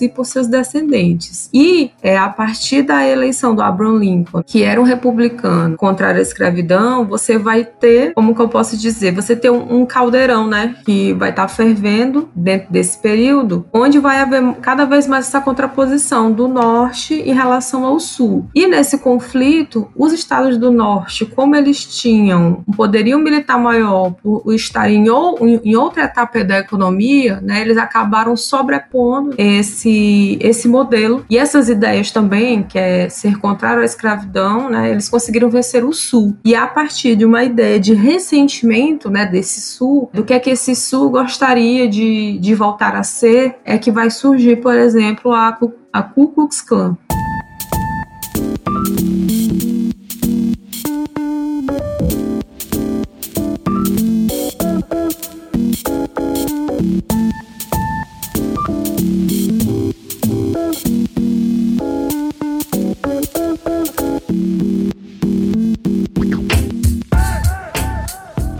e 0.00 0.08
por 0.08 0.24
seus 0.24 0.46
descendentes. 0.46 1.48
E 1.52 1.90
é, 2.02 2.16
a 2.16 2.28
partir 2.28 2.82
da 2.82 3.06
eleição 3.06 3.54
do 3.54 3.62
Abraham 3.62 3.98
Lincoln, 3.98 4.42
que 4.42 4.62
era 4.62 4.80
um 4.80 4.84
republicano 4.84 5.76
contrário 5.76 6.18
à 6.18 6.22
escravidão, 6.22 7.04
você 7.06 7.38
vai 7.38 7.64
ter, 7.64 8.12
como 8.14 8.34
que 8.34 8.40
eu 8.40 8.48
posso 8.48 8.76
dizer, 8.76 9.12
você 9.12 9.34
tem 9.36 9.50
um, 9.50 9.80
um 9.80 9.86
caldeirão, 9.86 10.46
né, 10.46 10.76
que 10.84 11.12
vai 11.14 11.30
estar 11.30 11.42
tá 11.42 11.48
fervendo 11.48 12.28
dentro 12.34 12.72
desse 12.72 12.98
período, 12.98 13.66
onde 13.72 13.98
vai 13.98 14.20
haver 14.20 14.54
cada 14.56 14.84
vez 14.84 15.06
mais 15.06 15.26
essa 15.26 15.40
contraposição 15.40 16.32
do 16.32 16.48
norte 16.48 17.14
em 17.14 17.32
relação 17.32 17.84
ao 17.84 17.98
sul. 17.98 18.46
E 18.54 18.66
nesse 18.66 18.98
conflito, 18.98 19.88
os 19.96 20.12
estados 20.12 20.56
do 20.58 20.70
norte, 20.70 21.24
como 21.24 21.56
eles 21.56 21.84
tinham 21.84 22.64
um 22.66 22.72
poderio 22.72 23.18
militar 23.18 23.58
maior 23.58 24.12
por 24.22 24.42
estar 24.52 24.90
em, 24.90 25.08
ou, 25.08 25.38
em 25.46 25.76
outra 25.76 26.04
etapa 26.04 26.44
da 26.44 26.58
economia, 26.58 27.40
né, 27.40 27.60
eles 27.60 27.76
acabaram 27.76 28.36
sobrepondo 28.36 29.25
esse, 29.36 30.38
esse 30.40 30.68
modelo. 30.68 31.24
E 31.28 31.38
essas 31.38 31.68
ideias 31.68 32.10
também, 32.10 32.62
que 32.62 32.78
é 32.78 33.08
ser 33.08 33.38
contrário 33.38 33.82
à 33.82 33.84
escravidão, 33.84 34.70
né, 34.70 34.90
eles 34.90 35.08
conseguiram 35.08 35.50
vencer 35.50 35.84
o 35.84 35.92
Sul. 35.92 36.36
E 36.44 36.54
a 36.54 36.66
partir 36.66 37.16
de 37.16 37.24
uma 37.24 37.44
ideia 37.44 37.78
de 37.78 37.94
ressentimento 37.94 39.10
né, 39.10 39.26
desse 39.26 39.60
Sul, 39.60 40.10
do 40.12 40.24
que 40.24 40.34
é 40.34 40.38
que 40.38 40.50
esse 40.50 40.74
Sul 40.74 41.10
gostaria 41.10 41.88
de, 41.88 42.38
de 42.38 42.54
voltar 42.54 42.94
a 42.94 43.02
ser, 43.02 43.56
é 43.64 43.78
que 43.78 43.90
vai 43.90 44.10
surgir, 44.10 44.56
por 44.56 44.74
exemplo, 44.74 45.32
a, 45.32 45.58
a 45.92 46.02
Ku 46.02 46.28
Klux 46.28 46.60
Klan. 46.60 46.96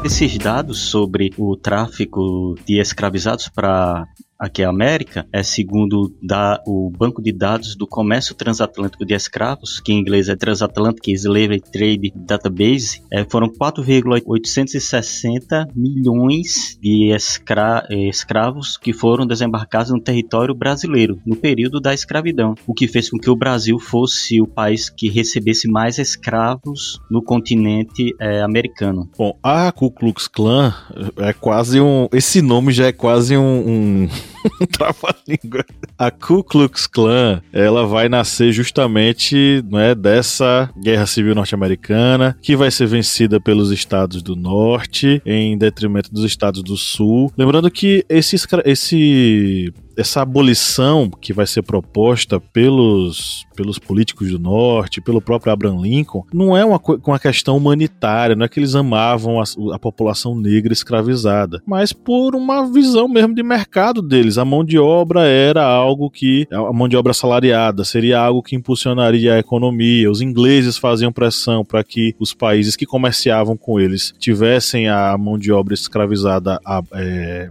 Esses 0.06 0.38
dados 0.38 0.78
sobre 0.88 1.32
o 1.36 1.56
tráfico 1.56 2.54
de 2.64 2.78
escravizados 2.78 3.48
para 3.48 4.06
aqui 4.38 4.62
a 4.62 4.68
América, 4.68 5.26
é 5.32 5.42
segundo 5.42 6.14
da, 6.22 6.62
o 6.66 6.90
Banco 6.90 7.22
de 7.22 7.32
Dados 7.32 7.74
do 7.74 7.86
Comércio 7.86 8.34
Transatlântico 8.34 9.02
de 9.04 9.14
Escravos, 9.14 9.80
que 9.80 9.92
em 9.92 9.98
inglês 9.98 10.28
é 10.28 10.36
Transatlantic 10.36 11.08
Slave 11.08 11.60
Trade 11.60 12.12
Database, 12.14 13.02
é, 13.10 13.24
foram 13.24 13.48
4,860 13.48 15.68
milhões 15.74 16.78
de 16.80 17.10
escra 17.14 17.86
escravos 17.90 18.76
que 18.76 18.92
foram 18.92 19.26
desembarcados 19.26 19.90
no 19.90 20.00
território 20.00 20.54
brasileiro 20.54 21.18
no 21.24 21.36
período 21.36 21.80
da 21.80 21.94
escravidão, 21.94 22.54
o 22.66 22.74
que 22.74 22.86
fez 22.86 23.08
com 23.10 23.18
que 23.18 23.30
o 23.30 23.36
Brasil 23.36 23.78
fosse 23.78 24.38
o 24.40 24.46
país 24.46 24.90
que 24.90 25.08
recebesse 25.08 25.68
mais 25.68 25.98
escravos 25.98 27.00
no 27.10 27.22
continente 27.22 28.14
é, 28.20 28.42
americano. 28.42 29.08
Bom, 29.16 29.38
a 29.42 29.72
Ku 29.72 29.90
Klux 29.90 30.28
Klan 30.28 30.74
é 31.16 31.32
quase 31.32 31.80
um. 31.80 32.06
Esse 32.12 32.42
nome 32.42 32.72
já 32.72 32.86
é 32.86 32.92
quase 32.92 33.36
um, 33.36 33.42
um 33.42 34.08
Trava-língua. 34.72 35.64
A 35.98 36.10
Ku 36.10 36.42
Klux 36.42 36.86
Klan, 36.86 37.42
ela 37.52 37.86
vai 37.86 38.08
nascer 38.08 38.52
justamente 38.52 39.62
né, 39.70 39.94
dessa 39.94 40.70
guerra 40.82 41.06
civil 41.06 41.34
norte-americana, 41.34 42.36
que 42.40 42.56
vai 42.56 42.70
ser 42.70 42.86
vencida 42.86 43.40
pelos 43.40 43.70
estados 43.70 44.22
do 44.22 44.36
norte, 44.36 45.22
em 45.24 45.56
detrimento 45.56 46.12
dos 46.12 46.24
estados 46.24 46.62
do 46.62 46.76
sul. 46.76 47.32
Lembrando 47.36 47.70
que 47.70 48.04
esse, 48.08 48.36
esse 48.64 49.72
essa 49.96 50.22
abolição 50.22 51.10
que 51.10 51.32
vai 51.32 51.46
ser 51.46 51.62
proposta 51.62 52.38
pelos, 52.38 53.46
pelos 53.56 53.78
políticos 53.78 54.30
do 54.30 54.38
norte, 54.38 55.00
pelo 55.00 55.20
próprio 55.20 55.52
Abraham 55.52 55.80
Lincoln, 55.80 56.24
não 56.32 56.56
é 56.56 56.64
uma, 56.64 56.80
uma 57.04 57.18
questão 57.18 57.56
humanitária, 57.56 58.36
não 58.36 58.44
é 58.44 58.48
que 58.48 58.60
eles 58.60 58.74
amavam 58.74 59.40
a, 59.40 59.44
a 59.72 59.78
população 59.78 60.38
negra 60.38 60.72
escravizada, 60.72 61.62
mas 61.66 61.92
por 61.92 62.34
uma 62.34 62.70
visão 62.70 63.08
mesmo 63.08 63.34
de 63.34 63.42
mercado 63.42 64.02
deles. 64.02 64.38
A 64.38 64.44
mão 64.44 64.64
de 64.64 64.78
obra 64.78 65.22
era 65.22 65.64
algo 65.64 66.10
que, 66.10 66.46
a 66.52 66.72
mão 66.72 66.88
de 66.88 66.96
obra 66.96 67.14
salariada, 67.14 67.84
seria 67.84 68.20
algo 68.20 68.42
que 68.42 68.56
impulsionaria 68.56 69.34
a 69.34 69.38
economia. 69.38 70.10
Os 70.10 70.20
ingleses 70.20 70.76
faziam 70.76 71.12
pressão 71.12 71.64
para 71.64 71.82
que 71.82 72.14
os 72.18 72.34
países 72.34 72.76
que 72.76 72.86
comerciavam 72.86 73.56
com 73.56 73.80
eles 73.80 74.12
tivessem 74.18 74.88
a 74.88 75.16
mão 75.16 75.38
de 75.38 75.52
obra 75.52 75.74
escravizada 75.74 76.60
é, 76.92 77.50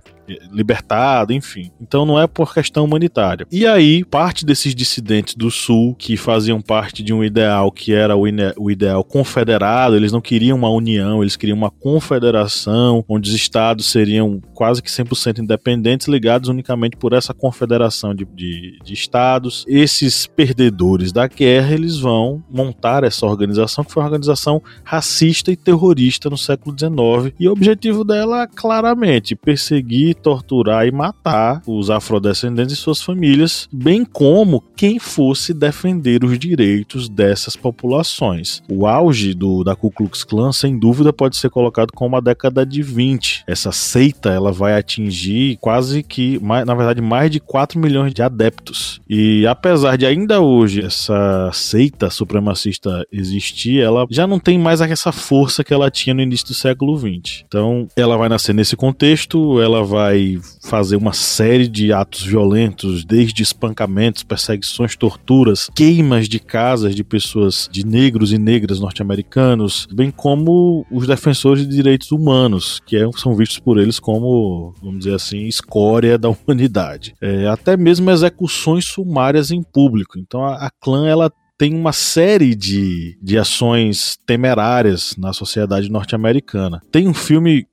libertado, 0.51 1.34
enfim. 1.34 1.72
Então 1.79 2.05
não 2.05 2.20
é 2.20 2.27
por 2.27 2.53
questão 2.53 2.86
humanitária. 2.86 3.46
E 3.51 3.65
aí, 3.65 4.03
parte 4.03 4.46
desses 4.46 4.74
dissidentes 4.74 5.36
do 5.36 5.51
Sul, 5.51 5.96
que 5.96 6.17
faziam 6.17 6.62
parte 6.62 7.03
de 7.03 7.13
um 7.13 7.24
ideal 7.24 7.72
que 7.72 7.94
era 7.94 8.15
o, 8.15 8.24
o 8.58 8.72
ideal 8.72 9.03
confederado, 9.03 9.96
eles 9.96 10.12
não 10.12 10.22
queriam 10.22 10.58
uma 10.58 10.70
união, 10.70 11.22
eles 11.22 11.36
queriam 11.36 11.58
uma 11.58 11.72
confederação, 11.72 13.03
onde 13.08 13.29
os 13.29 13.36
estados 13.36 13.86
seriam 13.88 14.41
quase 14.53 14.82
que 14.82 14.89
100% 14.89 15.39
independentes, 15.39 16.08
ligados 16.08 16.50
unicamente 16.50 16.98
por 16.98 17.13
essa 17.13 17.34
confederação 17.34 18.13
de, 18.13 18.25
de, 18.25 18.79
de 18.84 18.94
estados. 18.94 19.65
Esses 19.67 20.27
perdedores 20.27 21.12
da 21.12 21.27
guerra, 21.27 21.74
eles 21.74 22.00
vão 22.00 22.44
montar 22.50 23.03
essa 23.03 23.25
organização, 23.25 23.84
que 23.84 23.91
foi 23.91 24.01
uma 24.01 24.08
organização 24.08 24.62
racista 24.84 25.51
e 25.51 25.55
terrorista 25.55 26.29
no 26.29 26.38
século 26.38 26.75
XIX. 26.77 27.34
E 27.39 27.48
o 27.48 27.51
objetivo 27.51 28.03
dela, 28.03 28.48
claramente, 28.48 29.36
perseguir 29.36 30.14
torturar 30.22 30.88
e 30.88 30.91
matar 30.91 31.62
os 31.67 31.89
afrodescendentes 31.89 32.77
e 32.77 32.77
suas 32.77 33.01
famílias, 33.01 33.67
bem 33.72 34.05
como 34.05 34.63
quem 34.75 35.00
fosse 35.00 35.53
defender 35.53 36.24
os 36.24 36.38
direitos 36.38 37.10
dessas 37.10 37.55
populações. 37.55 38.62
O 38.69 38.88
auge 38.88 39.34
do, 39.34 39.63
da 39.63 39.75
Ku 39.75 39.91
Klux 39.91 40.24
Klan, 40.24 40.51
sem 40.51 40.77
dúvida, 40.77 41.12
pode 41.12 41.38
ser 41.38 41.50
colocado 41.50 41.91
como 41.93 42.15
a 42.15 42.19
década 42.19 42.65
de 42.65 42.81
20. 42.81 43.43
Essa 43.48 43.72
seita 43.72 44.29
ela 44.29 44.51
vai 44.51 44.77
atingir 44.77 45.57
quase 45.57 46.03
que, 46.03 46.39
na 46.41 46.75
verdade, 46.75 47.01
mais 47.01 47.29
de 47.31 47.39
4 47.39 47.79
milhões 47.79 48.13
de 48.13 48.22
adeptos. 48.22 49.01
E 49.10 49.45
apesar 49.48 49.98
de 49.98 50.05
ainda 50.05 50.41
hoje 50.41 50.84
essa 50.84 51.50
seita 51.53 52.10
supremacista 52.10 53.05
existir, 53.12 53.81
ela 53.81 54.05
já 54.10 54.27
não 54.27 54.39
tem 54.39 54.57
mais 54.60 54.81
essa 54.81 55.12
força 55.12 55.63
que 55.63 55.74
ela 55.74 55.89
tinha 55.89 56.13
no 56.13 56.22
início 56.22 56.48
do 56.48 56.53
século 56.53 56.98
20. 56.98 57.45
Então, 57.48 57.88
ela 57.95 58.17
vai 58.17 58.29
nascer 58.29 58.53
nesse 58.53 58.75
contexto, 58.75 59.62
ela 59.62 59.84
vai 59.84 60.05
vai 60.06 60.40
fazer 60.62 60.96
uma 60.96 61.14
série 61.14 61.68
de 61.68 61.92
atos 61.92 62.24
violentos, 62.24 63.04
desde 63.04 63.42
espancamentos, 63.42 64.24
perseguições, 64.24 64.96
torturas, 64.96 65.70
queimas 65.76 66.30
de 66.30 66.40
casas 66.40 66.96
de 66.96 67.04
pessoas, 67.04 67.68
de 67.72 67.86
negros 67.86 68.32
e 68.32 68.38
negras 68.38 68.80
norte-americanos, 68.80 69.88
bem 69.92 70.12
como 70.12 70.86
os 70.92 71.08
defensores 71.08 71.68
de 71.68 71.76
direitos 71.76 72.12
humanos, 72.12 72.80
que 72.86 72.96
é, 72.96 73.10
são 73.18 73.36
vistos 73.36 73.60
por 73.60 73.80
eles 73.80 74.00
como, 74.00 74.74
vamos 74.82 75.00
dizer 75.00 75.16
assim, 75.16 75.48
escória 75.48 76.18
da 76.18 76.30
humanidade. 76.30 77.16
É, 77.22 77.48
até 77.48 77.76
mesmo 77.76 78.12
execuções 78.12 78.86
sumárias 78.86 79.50
em 79.52 79.64
público. 79.64 80.20
Então 80.20 80.44
a, 80.44 80.68
a 80.68 80.70
clã 80.70 81.08
ela 81.08 81.32
tem 81.58 81.74
uma 81.74 81.94
série 81.94 82.54
de, 82.54 83.18
de 83.22 83.38
ações 83.38 84.18
temerárias 84.26 85.16
na 85.18 85.32
sociedade 85.34 85.90
norte-americana. 85.90 86.82
Tem 86.92 87.08
um 87.08 87.14
filme 87.14 87.66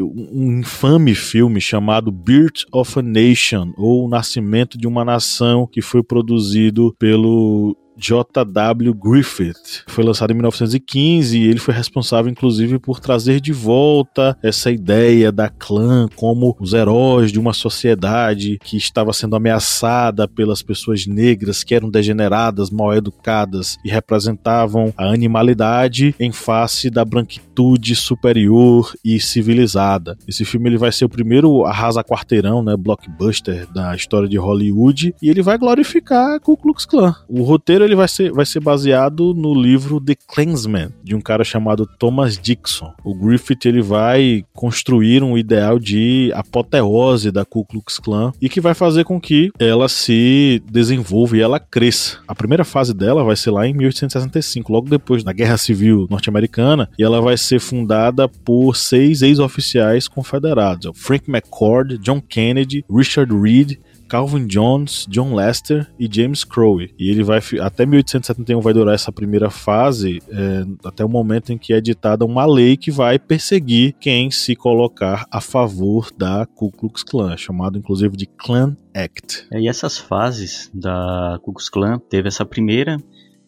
um 0.00 0.60
infame 0.60 1.14
filme 1.14 1.60
chamado 1.60 2.10
Birth 2.10 2.64
of 2.72 2.98
a 2.98 3.02
Nation, 3.02 3.72
ou 3.76 4.04
O 4.04 4.08
Nascimento 4.08 4.78
de 4.78 4.86
uma 4.86 5.04
Nação, 5.04 5.66
que 5.66 5.82
foi 5.82 6.02
produzido 6.02 6.94
pelo 6.98 7.76
J.W. 7.96 8.94
Griffith. 8.94 9.84
Foi 9.86 10.04
lançado 10.04 10.30
em 10.30 10.34
1915 10.34 11.38
e 11.38 11.48
ele 11.48 11.58
foi 11.58 11.74
responsável, 11.74 12.30
inclusive, 12.30 12.78
por 12.78 13.00
trazer 13.00 13.40
de 13.40 13.52
volta 13.52 14.36
essa 14.42 14.70
ideia 14.70 15.30
da 15.30 15.48
clã 15.48 16.08
como 16.14 16.56
os 16.60 16.72
heróis 16.72 17.32
de 17.32 17.38
uma 17.38 17.52
sociedade 17.52 18.58
que 18.62 18.76
estava 18.76 19.12
sendo 19.12 19.36
ameaçada 19.36 20.26
pelas 20.26 20.62
pessoas 20.62 21.06
negras 21.06 21.62
que 21.62 21.74
eram 21.74 21.90
degeneradas, 21.90 22.70
mal 22.70 22.94
educadas 22.94 23.76
e 23.84 23.90
representavam 23.90 24.92
a 24.96 25.06
animalidade 25.06 26.14
em 26.18 26.32
face 26.32 26.90
da 26.90 27.04
branquitude 27.04 27.94
superior 27.94 28.92
e 29.04 29.20
civilizada. 29.20 30.16
Esse 30.26 30.44
filme 30.44 30.68
ele 30.68 30.78
vai 30.78 30.92
ser 30.92 31.04
o 31.04 31.08
primeiro 31.08 31.64
arrasa 31.64 32.02
quarteirão, 32.02 32.62
né, 32.62 32.76
blockbuster 32.76 33.70
da 33.72 33.94
história 33.94 34.28
de 34.28 34.36
Hollywood 34.36 35.14
e 35.22 35.28
ele 35.30 35.42
vai 35.42 35.56
glorificar 35.56 36.34
a 36.34 36.40
Ku 36.40 36.56
Klux 36.56 36.84
Klan. 36.84 37.14
O 37.28 37.42
roteiro 37.42 37.83
ele 37.84 37.94
vai 37.94 38.08
ser, 38.08 38.32
vai 38.32 38.46
ser 38.46 38.60
baseado 38.60 39.34
no 39.34 39.54
livro 39.54 40.00
The 40.00 40.14
Clansman, 40.28 40.90
de 41.02 41.14
um 41.14 41.20
cara 41.20 41.44
chamado 41.44 41.86
Thomas 41.98 42.38
Dixon. 42.38 42.92
O 43.04 43.14
Griffith 43.14 43.66
ele 43.66 43.82
vai 43.82 44.44
construir 44.52 45.22
um 45.22 45.36
ideal 45.36 45.78
de 45.78 46.32
apoteose 46.34 47.30
da 47.30 47.44
Ku 47.44 47.64
Klux 47.64 47.98
Klan 47.98 48.32
e 48.40 48.48
que 48.48 48.60
vai 48.60 48.74
fazer 48.74 49.04
com 49.04 49.20
que 49.20 49.50
ela 49.58 49.88
se 49.88 50.62
desenvolva 50.70 51.36
e 51.36 51.40
ela 51.40 51.60
cresça. 51.60 52.18
A 52.26 52.34
primeira 52.34 52.64
fase 52.64 52.94
dela 52.94 53.24
vai 53.24 53.36
ser 53.36 53.50
lá 53.50 53.66
em 53.66 53.74
1865, 53.74 54.72
logo 54.72 54.88
depois 54.88 55.22
da 55.22 55.32
Guerra 55.32 55.56
Civil 55.56 56.06
Norte-Americana, 56.10 56.88
e 56.98 57.02
ela 57.02 57.20
vai 57.20 57.36
ser 57.36 57.60
fundada 57.60 58.28
por 58.28 58.76
seis 58.76 59.22
ex-oficiais 59.22 60.08
confederados: 60.08 60.90
Frank 60.94 61.30
McCord, 61.30 61.98
John 61.98 62.20
Kennedy, 62.20 62.84
Richard 62.90 63.32
Reed, 63.34 63.78
Calvin 64.08 64.46
Jones, 64.46 65.06
John 65.08 65.34
Lester 65.34 65.90
e 65.98 66.08
James 66.10 66.44
Crowe. 66.44 66.92
E 66.98 67.10
ele 67.10 67.22
vai 67.22 67.40
até 67.60 67.84
1871 67.84 68.60
vai 68.60 68.72
durar 68.72 68.94
essa 68.94 69.12
primeira 69.12 69.50
fase, 69.50 70.22
é, 70.30 70.64
até 70.86 71.04
o 71.04 71.08
momento 71.08 71.52
em 71.52 71.58
que 71.58 71.72
é 71.72 71.76
editada 71.76 72.24
uma 72.24 72.46
lei 72.46 72.76
que 72.76 72.90
vai 72.90 73.18
perseguir 73.18 73.94
quem 74.00 74.30
se 74.30 74.54
colocar 74.54 75.26
a 75.30 75.40
favor 75.40 76.10
da 76.16 76.46
Ku 76.46 76.70
Klux 76.70 77.02
Klan, 77.02 77.36
chamado 77.36 77.78
inclusive 77.78 78.16
de 78.16 78.26
Klan 78.26 78.76
Act. 78.94 79.46
É, 79.52 79.60
e 79.60 79.68
essas 79.68 79.98
fases 79.98 80.70
da 80.72 81.38
Ku 81.42 81.52
Klux 81.52 81.68
Klan 81.68 81.98
teve 81.98 82.28
essa 82.28 82.44
primeira 82.44 82.98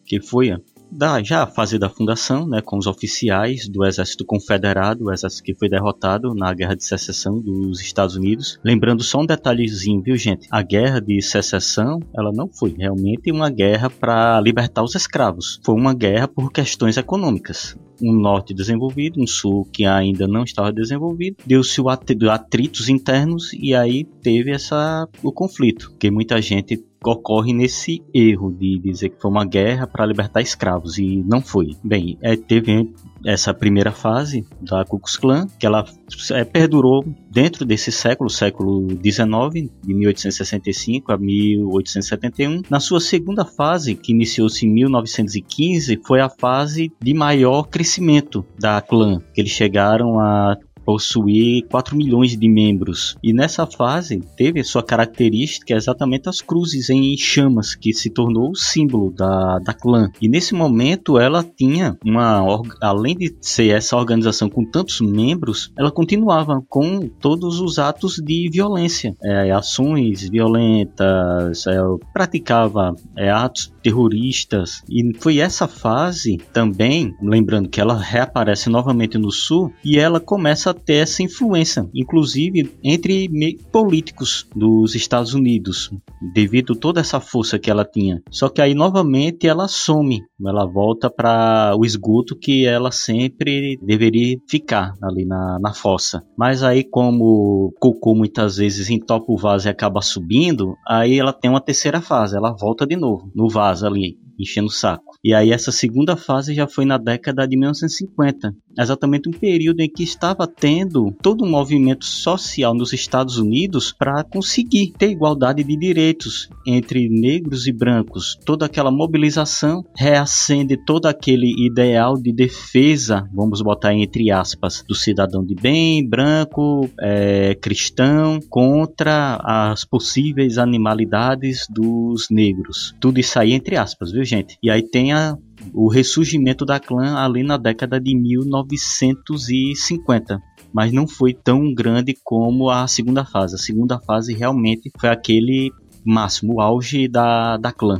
que 0.05 0.21
foi 0.21 0.51
da 0.91 1.21
já 1.21 1.43
a 1.43 1.47
fase 1.47 1.77
da 1.77 1.89
fundação, 1.89 2.47
né, 2.47 2.61
com 2.61 2.77
os 2.77 2.87
oficiais 2.87 3.67
do 3.67 3.85
Exército 3.85 4.25
Confederado, 4.25 5.05
o 5.05 5.11
exército 5.11 5.43
que 5.43 5.55
foi 5.55 5.69
derrotado 5.69 6.33
na 6.33 6.53
Guerra 6.53 6.75
de 6.75 6.83
Secessão 6.83 7.39
dos 7.39 7.81
Estados 7.81 8.15
Unidos. 8.15 8.59
Lembrando 8.63 9.03
só 9.03 9.19
um 9.19 9.25
detalhezinho, 9.25 10.01
viu, 10.01 10.15
gente? 10.15 10.47
A 10.51 10.61
Guerra 10.61 10.99
de 10.99 11.21
Secessão, 11.21 11.99
ela 12.15 12.31
não 12.33 12.47
foi 12.47 12.75
realmente 12.77 13.31
uma 13.31 13.49
guerra 13.49 13.89
para 13.89 14.39
libertar 14.41 14.83
os 14.83 14.95
escravos. 14.95 15.59
Foi 15.63 15.75
uma 15.75 15.93
guerra 15.93 16.27
por 16.27 16.51
questões 16.51 16.97
econômicas 16.97 17.75
um 18.01 18.13
norte 18.13 18.53
desenvolvido, 18.53 19.21
um 19.21 19.27
sul 19.27 19.67
que 19.71 19.85
ainda 19.85 20.27
não 20.27 20.43
estava 20.43 20.71
desenvolvido, 20.71 21.37
deu-se 21.45 21.81
atritos 22.29 22.89
internos 22.89 23.53
e 23.53 23.73
aí 23.73 24.03
teve 24.03 24.51
essa 24.51 25.07
o 25.23 25.31
conflito, 25.31 25.93
que 25.99 26.09
muita 26.09 26.41
gente 26.41 26.83
ocorre 27.03 27.53
nesse 27.53 28.01
erro 28.13 28.51
de 28.51 28.79
dizer 28.79 29.09
que 29.09 29.21
foi 29.21 29.31
uma 29.31 29.45
guerra 29.45 29.87
para 29.87 30.05
libertar 30.05 30.41
escravos 30.41 30.97
e 30.97 31.23
não 31.25 31.41
foi. 31.41 31.75
Bem, 31.83 32.17
é, 32.21 32.35
teve 32.35 32.91
essa 33.25 33.53
primeira 33.53 33.91
fase 33.91 34.45
da 34.61 34.83
Ku 34.83 34.97
Klux 34.97 35.17
Klan, 35.17 35.47
que 35.59 35.65
ela 35.65 35.85
é, 36.31 36.43
perdurou 36.43 37.05
dentro 37.29 37.65
desse 37.65 37.91
século, 37.91 38.29
século 38.29 38.87
XIX, 38.89 39.69
de 39.83 39.93
1865 39.93 41.11
a 41.11 41.17
1871. 41.17 42.61
Na 42.69 42.79
sua 42.79 42.99
segunda 42.99 43.45
fase, 43.45 43.95
que 43.95 44.11
iniciou-se 44.11 44.65
em 44.65 44.73
1915, 44.73 45.99
foi 46.05 46.19
a 46.19 46.29
fase 46.29 46.91
de 47.01 47.13
maior 47.13 47.63
crescimento 47.63 48.45
da 48.59 48.81
que 48.81 49.41
eles 49.41 49.51
chegaram 49.51 50.19
a 50.19 50.57
possuir 50.87 51.67
4 51.69 51.97
milhões 51.97 52.37
de 52.37 52.47
membros. 52.47 53.17
E 53.21 53.33
nessa 53.33 53.67
fase 53.67 54.21
teve 54.37 54.63
sua 54.63 54.81
característica 54.81 55.73
exatamente 55.73 56.29
as 56.29 56.39
cruzes 56.39 56.89
em 56.89 57.17
chamas, 57.17 57.75
que 57.75 57.91
se 57.93 58.09
tornou 58.09 58.51
o 58.51 58.55
símbolo 58.55 59.11
da, 59.11 59.59
da 59.59 59.73
clã. 59.73 60.09
E 60.21 60.29
nesse 60.29 60.55
momento 60.55 61.19
ela 61.19 61.43
tinha 61.43 61.97
uma. 62.05 62.41
Além 62.81 63.17
de 63.17 63.35
ser 63.41 63.75
essa 63.75 63.97
organização 63.97 64.49
com 64.49 64.63
tantos 64.63 65.01
membros, 65.01 65.73
ela 65.77 65.91
continuava 65.91 66.63
com 66.69 67.09
todos 67.19 67.59
os 67.59 67.79
atos 67.79 68.15
de 68.23 68.49
violência, 68.49 69.13
é, 69.21 69.51
ações 69.51 70.29
violentas, 70.29 71.67
é, 71.67 71.77
praticava 72.13 72.95
é, 73.17 73.29
atos 73.29 73.73
terroristas. 73.83 74.83
E 74.89 75.13
foi 75.19 75.39
essa 75.39 75.67
fase 75.67 76.37
também, 76.53 77.13
lembrando 77.21 77.67
que 77.67 77.81
ela 77.81 77.97
reaparece 77.97 78.69
novamente 78.69 79.17
no 79.17 79.31
sul 79.31 79.73
e 79.83 79.97
ela 79.97 80.21
começa 80.21 80.71
a 80.71 80.76
ter 80.77 80.95
essa 80.95 81.23
influência, 81.23 81.89
inclusive 81.93 82.71
entre 82.83 83.29
políticos 83.71 84.47
dos 84.55 84.95
Estados 84.95 85.33
Unidos, 85.33 85.91
devido 86.33 86.73
a 86.73 86.75
toda 86.75 86.99
essa 87.01 87.19
força 87.19 87.59
que 87.59 87.69
ela 87.69 87.85
tinha. 87.85 88.21
Só 88.29 88.49
que 88.49 88.61
aí 88.61 88.73
novamente 88.73 89.47
ela 89.47 89.67
some, 89.67 90.23
ela 90.45 90.65
volta 90.65 91.09
para 91.09 91.73
o 91.77 91.85
esgoto 91.85 92.35
que 92.35 92.65
ela 92.65 92.91
sempre 92.91 93.77
deveria 93.81 94.37
ficar 94.49 94.93
ali 95.01 95.25
na, 95.25 95.59
na 95.59 95.73
fossa. 95.73 96.23
Mas 96.37 96.63
aí, 96.63 96.83
como 96.83 97.73
cocô 97.79 98.15
muitas 98.15 98.57
vezes 98.57 98.89
entopa 98.89 99.31
o 99.31 99.37
vaso 99.37 99.67
e 99.67 99.69
acaba 99.69 100.01
subindo, 100.01 100.75
aí 100.87 101.19
ela 101.19 101.33
tem 101.33 101.49
uma 101.49 101.61
terceira 101.61 102.01
fase, 102.01 102.35
ela 102.35 102.55
volta 102.55 102.85
de 102.85 102.95
novo 102.95 103.31
no 103.35 103.49
vaso 103.49 103.85
ali 103.85 104.17
enchendo 104.39 104.67
o 104.67 104.71
saco. 104.71 105.17
E 105.23 105.33
aí 105.33 105.51
essa 105.51 105.71
segunda 105.71 106.15
fase 106.15 106.53
já 106.53 106.67
foi 106.67 106.85
na 106.85 106.97
década 106.97 107.47
de 107.47 107.57
1950, 107.57 108.55
exatamente 108.83 109.29
um 109.29 109.31
período 109.31 109.81
em 109.81 109.89
que 109.89 110.03
estava 110.03 110.47
tendo 110.47 111.11
todo 111.21 111.43
um 111.43 111.49
movimento 111.49 112.05
social 112.05 112.73
nos 112.73 112.93
Estados 112.93 113.37
Unidos 113.37 113.91
para 113.91 114.23
conseguir 114.23 114.93
ter 114.97 115.11
igualdade 115.11 115.63
de 115.63 115.77
direitos 115.77 116.49
entre 116.65 117.09
negros 117.09 117.67
e 117.67 117.71
brancos. 117.71 118.37
Toda 118.45 118.65
aquela 118.65 118.91
mobilização 118.91 119.83
reacende 119.95 120.77
todo 120.85 121.05
aquele 121.05 121.53
ideal 121.65 122.15
de 122.15 122.31
defesa, 122.31 123.27
vamos 123.33 123.61
botar 123.61 123.93
entre 123.93 124.31
aspas, 124.31 124.83
do 124.87 124.95
cidadão 124.95 125.45
de 125.45 125.55
bem, 125.55 126.07
branco, 126.07 126.89
é, 126.99 127.55
cristão, 127.55 128.39
contra 128.49 129.39
as 129.43 129.83
possíveis 129.83 130.57
animalidades 130.57 131.65
dos 131.69 132.27
negros. 132.29 132.95
Tudo 132.99 133.19
isso 133.19 133.39
aí 133.39 133.53
entre 133.53 133.77
aspas, 133.77 134.11
viu 134.11 134.23
gente? 134.23 134.57
E 134.61 134.69
aí 134.69 134.81
tem 134.81 135.13
a, 135.13 135.37
o 135.73 135.87
ressurgimento 135.87 136.65
da 136.65 136.79
clã 136.79 137.17
ali 137.17 137.43
na 137.43 137.57
década 137.57 137.99
de 137.99 138.15
1950 138.15 140.41
mas 140.73 140.91
não 140.91 141.07
foi 141.07 141.33
tão 141.33 141.73
grande 141.73 142.15
como 142.23 142.69
a 142.69 142.87
segunda 142.87 143.25
fase. 143.25 143.55
A 143.55 143.57
segunda 143.57 143.99
fase 143.99 144.33
realmente 144.33 144.91
foi 144.99 145.09
aquele 145.09 145.71
máximo, 146.05 146.55
o 146.55 146.61
auge 146.61 147.07
da, 147.07 147.57
da 147.57 147.71
clã. 147.71 147.99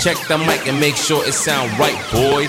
Check 0.00 0.16
the 0.28 0.38
mic 0.38 0.68
and 0.68 0.78
make 0.78 0.96
sure 0.96 1.20
it 1.26 1.34
sound 1.34 1.68
right, 1.78 1.98
boys. 2.12 2.48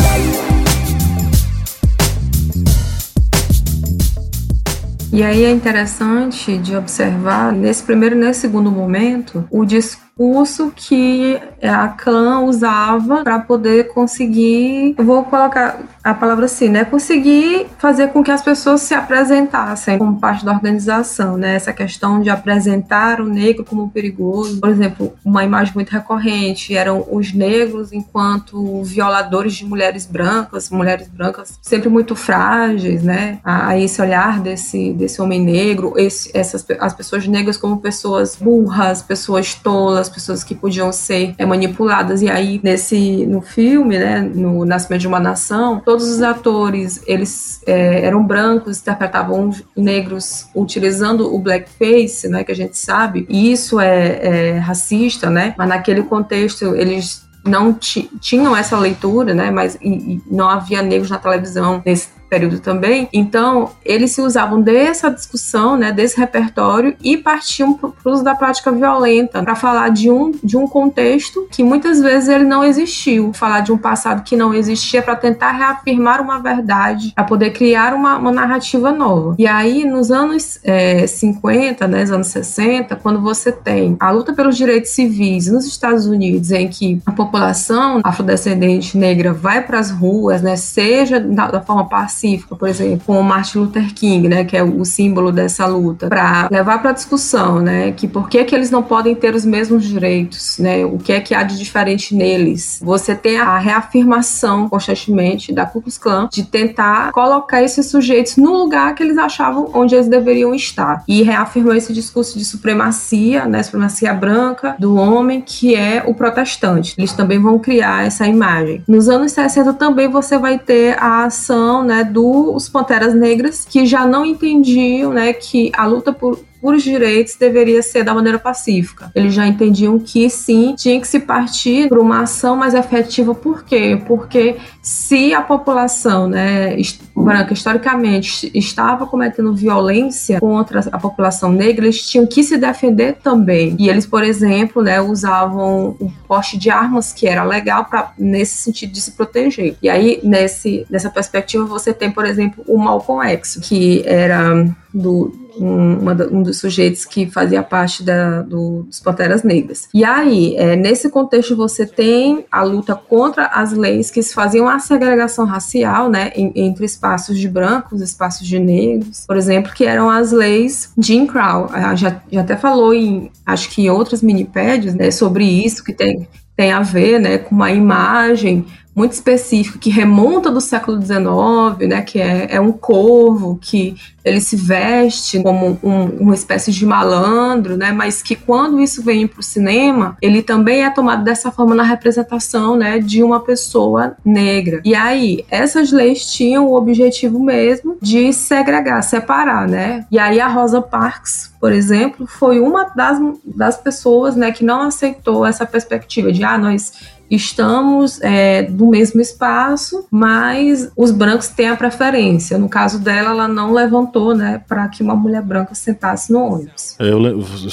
E 5.12 5.24
aí 5.24 5.44
é 5.44 5.52
interessante 5.52 6.60
de 6.60 6.76
observar, 6.76 7.52
nesse 7.52 7.84
primeiro 7.84 8.16
e 8.16 8.20
nesse 8.20 8.42
segundo 8.42 8.72
momento, 8.72 9.44
o 9.50 9.66
discurso 9.66 10.09
discurso 10.20 10.74
que 10.76 11.40
a 11.64 11.88
clã 11.88 12.42
usava 12.42 13.24
para 13.24 13.40
poder 13.40 13.88
conseguir, 13.94 14.94
vou 14.98 15.24
colocar 15.24 15.80
a 16.04 16.14
palavra 16.14 16.46
assim, 16.46 16.68
né, 16.70 16.84
conseguir 16.84 17.68
fazer 17.78 18.10
com 18.10 18.24
que 18.24 18.32
as 18.32 18.42
pessoas 18.42 18.82
se 18.82 18.94
apresentassem 18.94 19.98
como 19.98 20.20
parte 20.20 20.44
da 20.44 20.52
organização, 20.52 21.38
né, 21.38 21.56
essa 21.56 21.72
questão 21.72 22.22
de 22.22 22.30
apresentar 22.30 23.22
o 23.22 23.26
negro 23.26 23.64
como 23.64 23.90
perigoso, 23.90 24.60
por 24.60 24.70
exemplo, 24.70 25.14
uma 25.24 25.44
imagem 25.44 25.74
muito 25.74 25.90
recorrente 25.90 26.76
eram 26.76 27.06
os 27.10 27.34
negros 27.34 27.94
enquanto 27.94 28.84
violadores 28.84 29.54
de 29.54 29.66
mulheres 29.66 30.06
brancas, 30.06 30.70
mulheres 30.70 31.08
brancas 31.08 31.58
sempre 31.62 31.90
muito 31.90 32.16
frágeis, 32.16 33.04
né, 33.04 33.40
a, 33.44 33.70
a 33.70 33.80
esse 33.80 34.02
olhar 34.02 34.40
desse 34.42 34.94
desse 34.94 35.22
homem 35.22 35.42
negro, 35.42 35.94
esse, 35.98 36.36
essas 36.36 36.66
as 36.80 36.94
pessoas 36.94 37.28
negras 37.28 37.56
como 37.56 37.78
pessoas 37.78 38.36
burras, 38.36 39.02
pessoas 39.02 39.54
tolas, 39.54 40.09
pessoas 40.10 40.44
que 40.44 40.56
podiam 40.56 40.92
ser 40.92 41.34
é, 41.38 41.46
manipuladas. 41.46 42.22
E 42.22 42.30
aí 42.30 42.60
nesse 42.64 43.26
no 43.26 43.42
filme, 43.42 43.98
né, 43.98 44.22
no 44.22 44.66
Nascimento 44.66 45.02
de 45.02 45.08
uma 45.08 45.20
Nação, 45.20 45.82
todos 45.84 46.10
os 46.10 46.22
atores 46.22 47.02
eles 47.06 47.62
é, 47.66 48.06
eram 48.06 48.26
brancos, 48.26 48.80
interpretavam 48.80 49.52
negros 49.76 50.48
utilizando 50.56 51.34
o 51.34 51.40
blackface, 51.40 52.28
né, 52.28 52.44
que 52.44 52.52
a 52.52 52.56
gente 52.56 52.78
sabe, 52.78 53.26
e 53.30 53.52
isso 53.52 53.80
é, 53.80 54.20
é 54.22 54.58
racista, 54.58 55.30
né, 55.30 55.54
mas 55.58 55.68
naquele 55.68 56.04
contexto 56.04 56.76
eles 56.76 57.28
não 57.44 57.74
tinham 57.74 58.56
essa 58.56 58.78
leitura, 58.78 59.34
né? 59.34 59.50
Mas 59.50 59.78
e, 59.82 59.90
e 59.90 60.22
não 60.30 60.50
havia 60.50 60.82
negros 60.82 61.10
na 61.10 61.18
televisão 61.18 61.82
nesse 61.86 62.10
período 62.30 62.60
também. 62.60 63.10
Então, 63.12 63.72
eles 63.84 64.12
se 64.12 64.22
usavam 64.22 64.62
dessa 64.62 65.10
discussão, 65.10 65.76
né, 65.76 65.92
desse 65.92 66.18
repertório 66.18 66.96
e 67.04 67.18
partiam 67.18 67.74
para 67.74 67.90
o 67.90 67.94
uso 68.06 68.24
da 68.24 68.36
prática 68.36 68.72
violenta, 68.72 69.42
para 69.42 69.56
falar 69.56 69.90
de 69.90 70.12
um, 70.12 70.32
de 70.44 70.56
um 70.56 70.68
contexto 70.68 71.48
que 71.52 71.64
muitas 71.64 72.00
vezes 72.00 72.30
ele 72.30 72.44
não 72.44 72.64
existiu, 72.64 73.34
falar 73.34 73.62
de 73.62 73.72
um 73.72 73.78
passado 73.78 74.24
que 74.24 74.36
não 74.36 74.54
existia 74.54 75.02
para 75.02 75.16
tentar 75.16 75.52
reafirmar 75.52 76.22
uma 76.22 76.40
verdade, 76.40 77.12
para 77.16 77.24
poder 77.24 77.52
criar 77.52 77.94
uma, 77.94 78.18
uma, 78.18 78.32
narrativa 78.32 78.92
nova. 78.92 79.36
E 79.40 79.48
aí, 79.48 79.84
nos 79.84 80.12
anos 80.12 80.60
é, 80.64 81.08
50, 81.08 81.88
né, 81.88 82.04
anos 82.04 82.28
60, 82.28 82.96
quando 82.98 83.20
você 83.20 83.52
tem 83.52 83.98
a 84.00 84.12
luta 84.12 84.34
pelos 84.34 84.56
direitos 84.56 84.92
civis 84.92 85.48
nos 85.48 85.66
Estados 85.66 86.06
Unidos, 86.06 86.52
em 86.52 86.68
que 86.68 87.02
a 87.06 87.12
população 87.12 88.02
afrodescendente 88.04 88.98
negra 88.98 89.34
vai 89.34 89.62
para 89.62 89.80
as 89.80 89.90
ruas, 89.90 90.42
né, 90.42 90.56
seja 90.56 91.20
da, 91.20 91.50
da 91.50 91.62
forma 91.62 91.88
parcial 91.88 92.19
pacífica, 92.20 92.56
por 92.56 92.68
exemplo, 92.68 93.02
com 93.06 93.22
Martin 93.22 93.60
Luther 93.60 93.94
King, 93.94 94.28
né, 94.28 94.44
que 94.44 94.58
é 94.58 94.64
o 94.64 94.84
símbolo 94.84 95.32
dessa 95.32 95.66
luta, 95.66 96.08
para 96.08 96.50
levar 96.52 96.82
para 96.82 96.92
discussão, 96.92 97.60
né, 97.60 97.92
que 97.92 98.08
por 98.08 98.30
que 98.30 98.44
que 98.44 98.54
eles 98.54 98.70
não 98.70 98.84
podem 98.84 99.16
ter 99.16 99.34
os 99.34 99.46
mesmos 99.46 99.86
direitos, 99.86 100.58
né, 100.60 100.86
o 100.86 100.98
que 100.98 101.14
é 101.14 101.22
que 101.22 101.34
há 101.34 101.44
de 101.44 101.58
diferente 101.58 102.14
neles. 102.14 102.80
Você 102.84 103.16
tem 103.16 103.40
a 103.40 103.58
reafirmação 103.58 104.68
constantemente 104.68 105.54
da 105.54 105.66
Ku 105.66 105.82
Klux 105.82 105.98
Klan 105.98 106.28
de 106.32 106.44
tentar 106.44 107.12
colocar 107.12 107.64
esses 107.64 107.86
sujeitos 107.86 108.36
no 108.36 108.52
lugar 108.54 108.94
que 108.96 109.04
eles 109.04 109.18
achavam 109.18 109.70
onde 109.74 109.96
eles 109.96 110.08
deveriam 110.08 110.54
estar 110.54 111.04
e 111.08 111.24
reafirmou 111.24 111.74
esse 111.74 111.94
discurso 111.94 112.38
de 112.38 112.44
supremacia, 112.44 113.46
né, 113.46 113.64
supremacia 113.64 114.14
branca 114.14 114.76
do 114.78 114.96
homem 114.96 115.42
que 115.42 115.76
é 115.76 116.04
o 116.06 116.14
protestante. 116.14 116.96
Eles 116.98 117.14
também 117.14 117.40
vão 117.40 117.60
criar 117.60 118.06
essa 118.06 118.28
imagem. 118.28 118.84
Nos 118.88 119.08
anos 119.08 119.32
60 119.32 119.74
também 119.74 120.08
você 120.08 120.38
vai 120.38 120.58
ter 120.58 120.98
a 121.00 121.26
ação, 121.26 121.84
né, 121.84 122.04
dos 122.10 122.68
Panteras 122.68 123.14
Negras, 123.14 123.66
que 123.66 123.86
já 123.86 124.06
não 124.06 124.26
entendiam 124.26 125.14
né, 125.14 125.34
que 125.34 125.72
a 125.76 125.86
luta 125.86 126.12
por, 126.12 126.40
por 126.62 126.78
direitos 126.78 127.36
deveria 127.36 127.82
ser 127.82 128.04
da 128.04 128.14
maneira 128.14 128.40
pacífica. 128.40 129.12
Eles 129.16 129.34
já 129.34 129.48
entendiam 129.48 129.98
que 130.00 130.30
sim, 130.30 130.76
tinha 130.76 131.00
que 131.00 131.08
se 131.08 131.20
partir 131.20 131.88
para 131.88 132.00
uma 132.00 132.22
ação 132.22 132.56
mais 132.56 132.74
efetiva. 132.74 133.34
Por 133.34 133.64
quê? 133.64 134.02
Porque 134.08 134.58
se 134.82 135.34
a 135.34 135.42
população 135.42 136.28
né, 136.28 136.76
branca 137.24 137.54
historicamente 137.54 138.52
estava 138.54 139.06
cometendo 139.06 139.54
violência 139.54 140.40
contra 140.40 140.82
a 140.92 141.00
população 141.00 141.52
negra, 141.52 141.86
eles 141.86 142.08
tinham 142.08 142.26
que 142.26 142.44
se 142.44 142.58
defender 142.58 143.18
também. 143.24 143.76
E 143.80 143.90
eles, 143.90 144.06
por 144.06 144.24
exemplo, 144.24 144.82
né, 144.82 145.02
usavam 145.02 145.96
o 146.00 146.12
porte 146.28 146.58
de 146.58 146.70
armas 146.70 147.12
que 147.14 147.28
era 147.28 147.44
legal 147.44 147.86
para 147.86 148.14
nesse 148.18 148.58
sentido 148.58 148.92
de 148.92 149.02
se 149.02 149.12
proteger. 149.12 149.76
E 149.82 149.90
aí 149.90 150.20
nesse 150.24 150.86
nessa 150.90 151.10
perspectiva 151.10 151.66
você 151.66 151.94
tem, 151.94 152.12
por 152.12 152.26
exemplo, 152.26 152.64
o 152.68 152.78
Malcolm 152.78 153.28
X, 153.28 153.60
que 153.62 154.04
era 154.06 154.66
do 154.94 155.50
um, 155.60 156.38
um 156.38 156.44
dos 156.44 156.58
sujeitos 156.58 157.06
que 157.06 157.30
fazia 157.30 157.62
parte 157.62 158.04
da, 158.04 158.42
do, 158.42 158.84
dos 158.84 159.00
Panteras 159.00 159.44
Negras. 159.44 159.90
E 159.94 160.04
aí, 160.04 160.56
é, 160.56 160.76
nesse 160.76 161.10
contexto, 161.10 161.56
você 161.56 161.86
tem 161.86 162.46
a 162.52 162.64
luta 162.64 162.96
contra 162.96 163.48
as 163.48 163.74
leis 163.74 164.10
que 164.10 164.24
faziam 164.24 164.68
a 164.68 164.80
segregação 164.80 165.46
racial, 165.46 166.10
né, 166.10 166.32
em, 166.36 166.52
entre 166.56 166.86
espaços 166.86 167.09
de 167.18 167.48
brancos, 167.48 168.02
espaços 168.02 168.48
de 168.48 168.60
negros, 168.60 169.26
por 169.28 169.38
exemplo, 169.38 169.74
que 169.74 169.86
eram 169.86 170.10
as 170.10 170.32
leis 170.32 170.92
Jim 170.98 171.26
Crow. 171.26 171.70
Já, 171.96 172.22
já 172.32 172.42
até 172.42 172.56
falou 172.56 172.94
em, 172.94 173.32
acho 173.46 173.70
que 173.70 173.84
em 173.84 173.90
outras 173.90 174.22
minipédias, 174.22 174.94
né, 174.96 175.12
sobre 175.12 175.44
isso, 175.44 175.84
que 175.84 175.94
tem, 175.94 176.28
tem 176.56 176.72
a 176.72 176.82
ver, 176.82 177.20
né, 177.20 177.38
com 177.38 177.56
uma 177.56 177.72
imagem 177.72 178.66
muito 179.00 179.14
específico 179.14 179.80
que 179.80 179.90
remonta 179.90 180.52
do 180.52 180.60
século 180.60 181.02
XIX, 181.02 181.88
né, 181.88 182.02
que 182.02 182.20
é, 182.20 182.48
é 182.52 182.60
um 182.60 182.74
corvo 182.74 183.58
que 183.62 183.96
ele 184.26 184.42
se 184.42 184.58
veste 184.58 185.42
como 185.42 185.80
um, 185.82 186.04
uma 186.20 186.36
espécie 186.36 186.70
de 186.70 186.86
malandro, 186.86 187.78
né, 187.78 187.94
mas 187.94 188.22
que 188.22 188.36
quando 188.36 188.82
isso 188.82 189.02
vem 189.02 189.26
para 189.26 189.40
o 189.40 189.44
cinema, 189.44 190.18
ele 190.22 190.42
também 190.42 190.84
é 190.84 190.90
tomado 190.90 191.24
dessa 191.24 191.50
forma 191.50 191.74
na 191.74 191.84
representação, 191.84 192.76
né, 192.76 193.00
de 193.00 193.24
uma 193.24 193.40
pessoa 193.40 194.18
negra. 194.26 194.82
E 194.84 194.94
aí 194.94 195.46
essas 195.50 195.94
leis 195.94 196.30
tinham 196.30 196.68
o 196.68 196.76
objetivo 196.76 197.40
mesmo 197.40 197.98
de 198.02 198.34
segregar, 198.34 199.02
separar, 199.02 199.66
né? 199.66 200.06
E 200.12 200.20
aí 200.20 200.42
a 200.42 200.48
Rosa 200.50 200.82
Parks, 200.82 201.54
por 201.58 201.72
exemplo, 201.72 202.28
foi 202.28 202.60
uma 202.60 202.84
das, 202.94 203.18
das 203.46 203.78
pessoas, 203.78 204.36
né, 204.36 204.52
que 204.52 204.66
não 204.66 204.82
aceitou 204.82 205.46
essa 205.46 205.66
perspectiva 205.66 206.34
de 206.34 206.44
ah 206.44 206.58
nós 206.58 206.92
estamos 207.30 208.22
é, 208.22 208.64
do 208.64 208.88
mesmo 208.88 209.22
espaço, 209.22 210.06
mas 210.10 210.92
os 210.96 211.12
brancos 211.12 211.48
têm 211.50 211.70
a 211.70 211.76
preferência. 211.76 212.58
No 212.58 212.70
caso 212.70 213.00
dela, 213.00 213.30
ela 213.30 213.48
não 213.48 213.74
levantou, 213.74 214.36
né, 214.36 214.62
para 214.68 214.88
que 214.88 215.04
uma 215.04 215.16
mulher 215.16 215.42
branca 215.42 215.76
sentasse 215.76 216.32
no 216.32 216.40
ônibus. 216.40 216.96
Eu, 217.00 217.20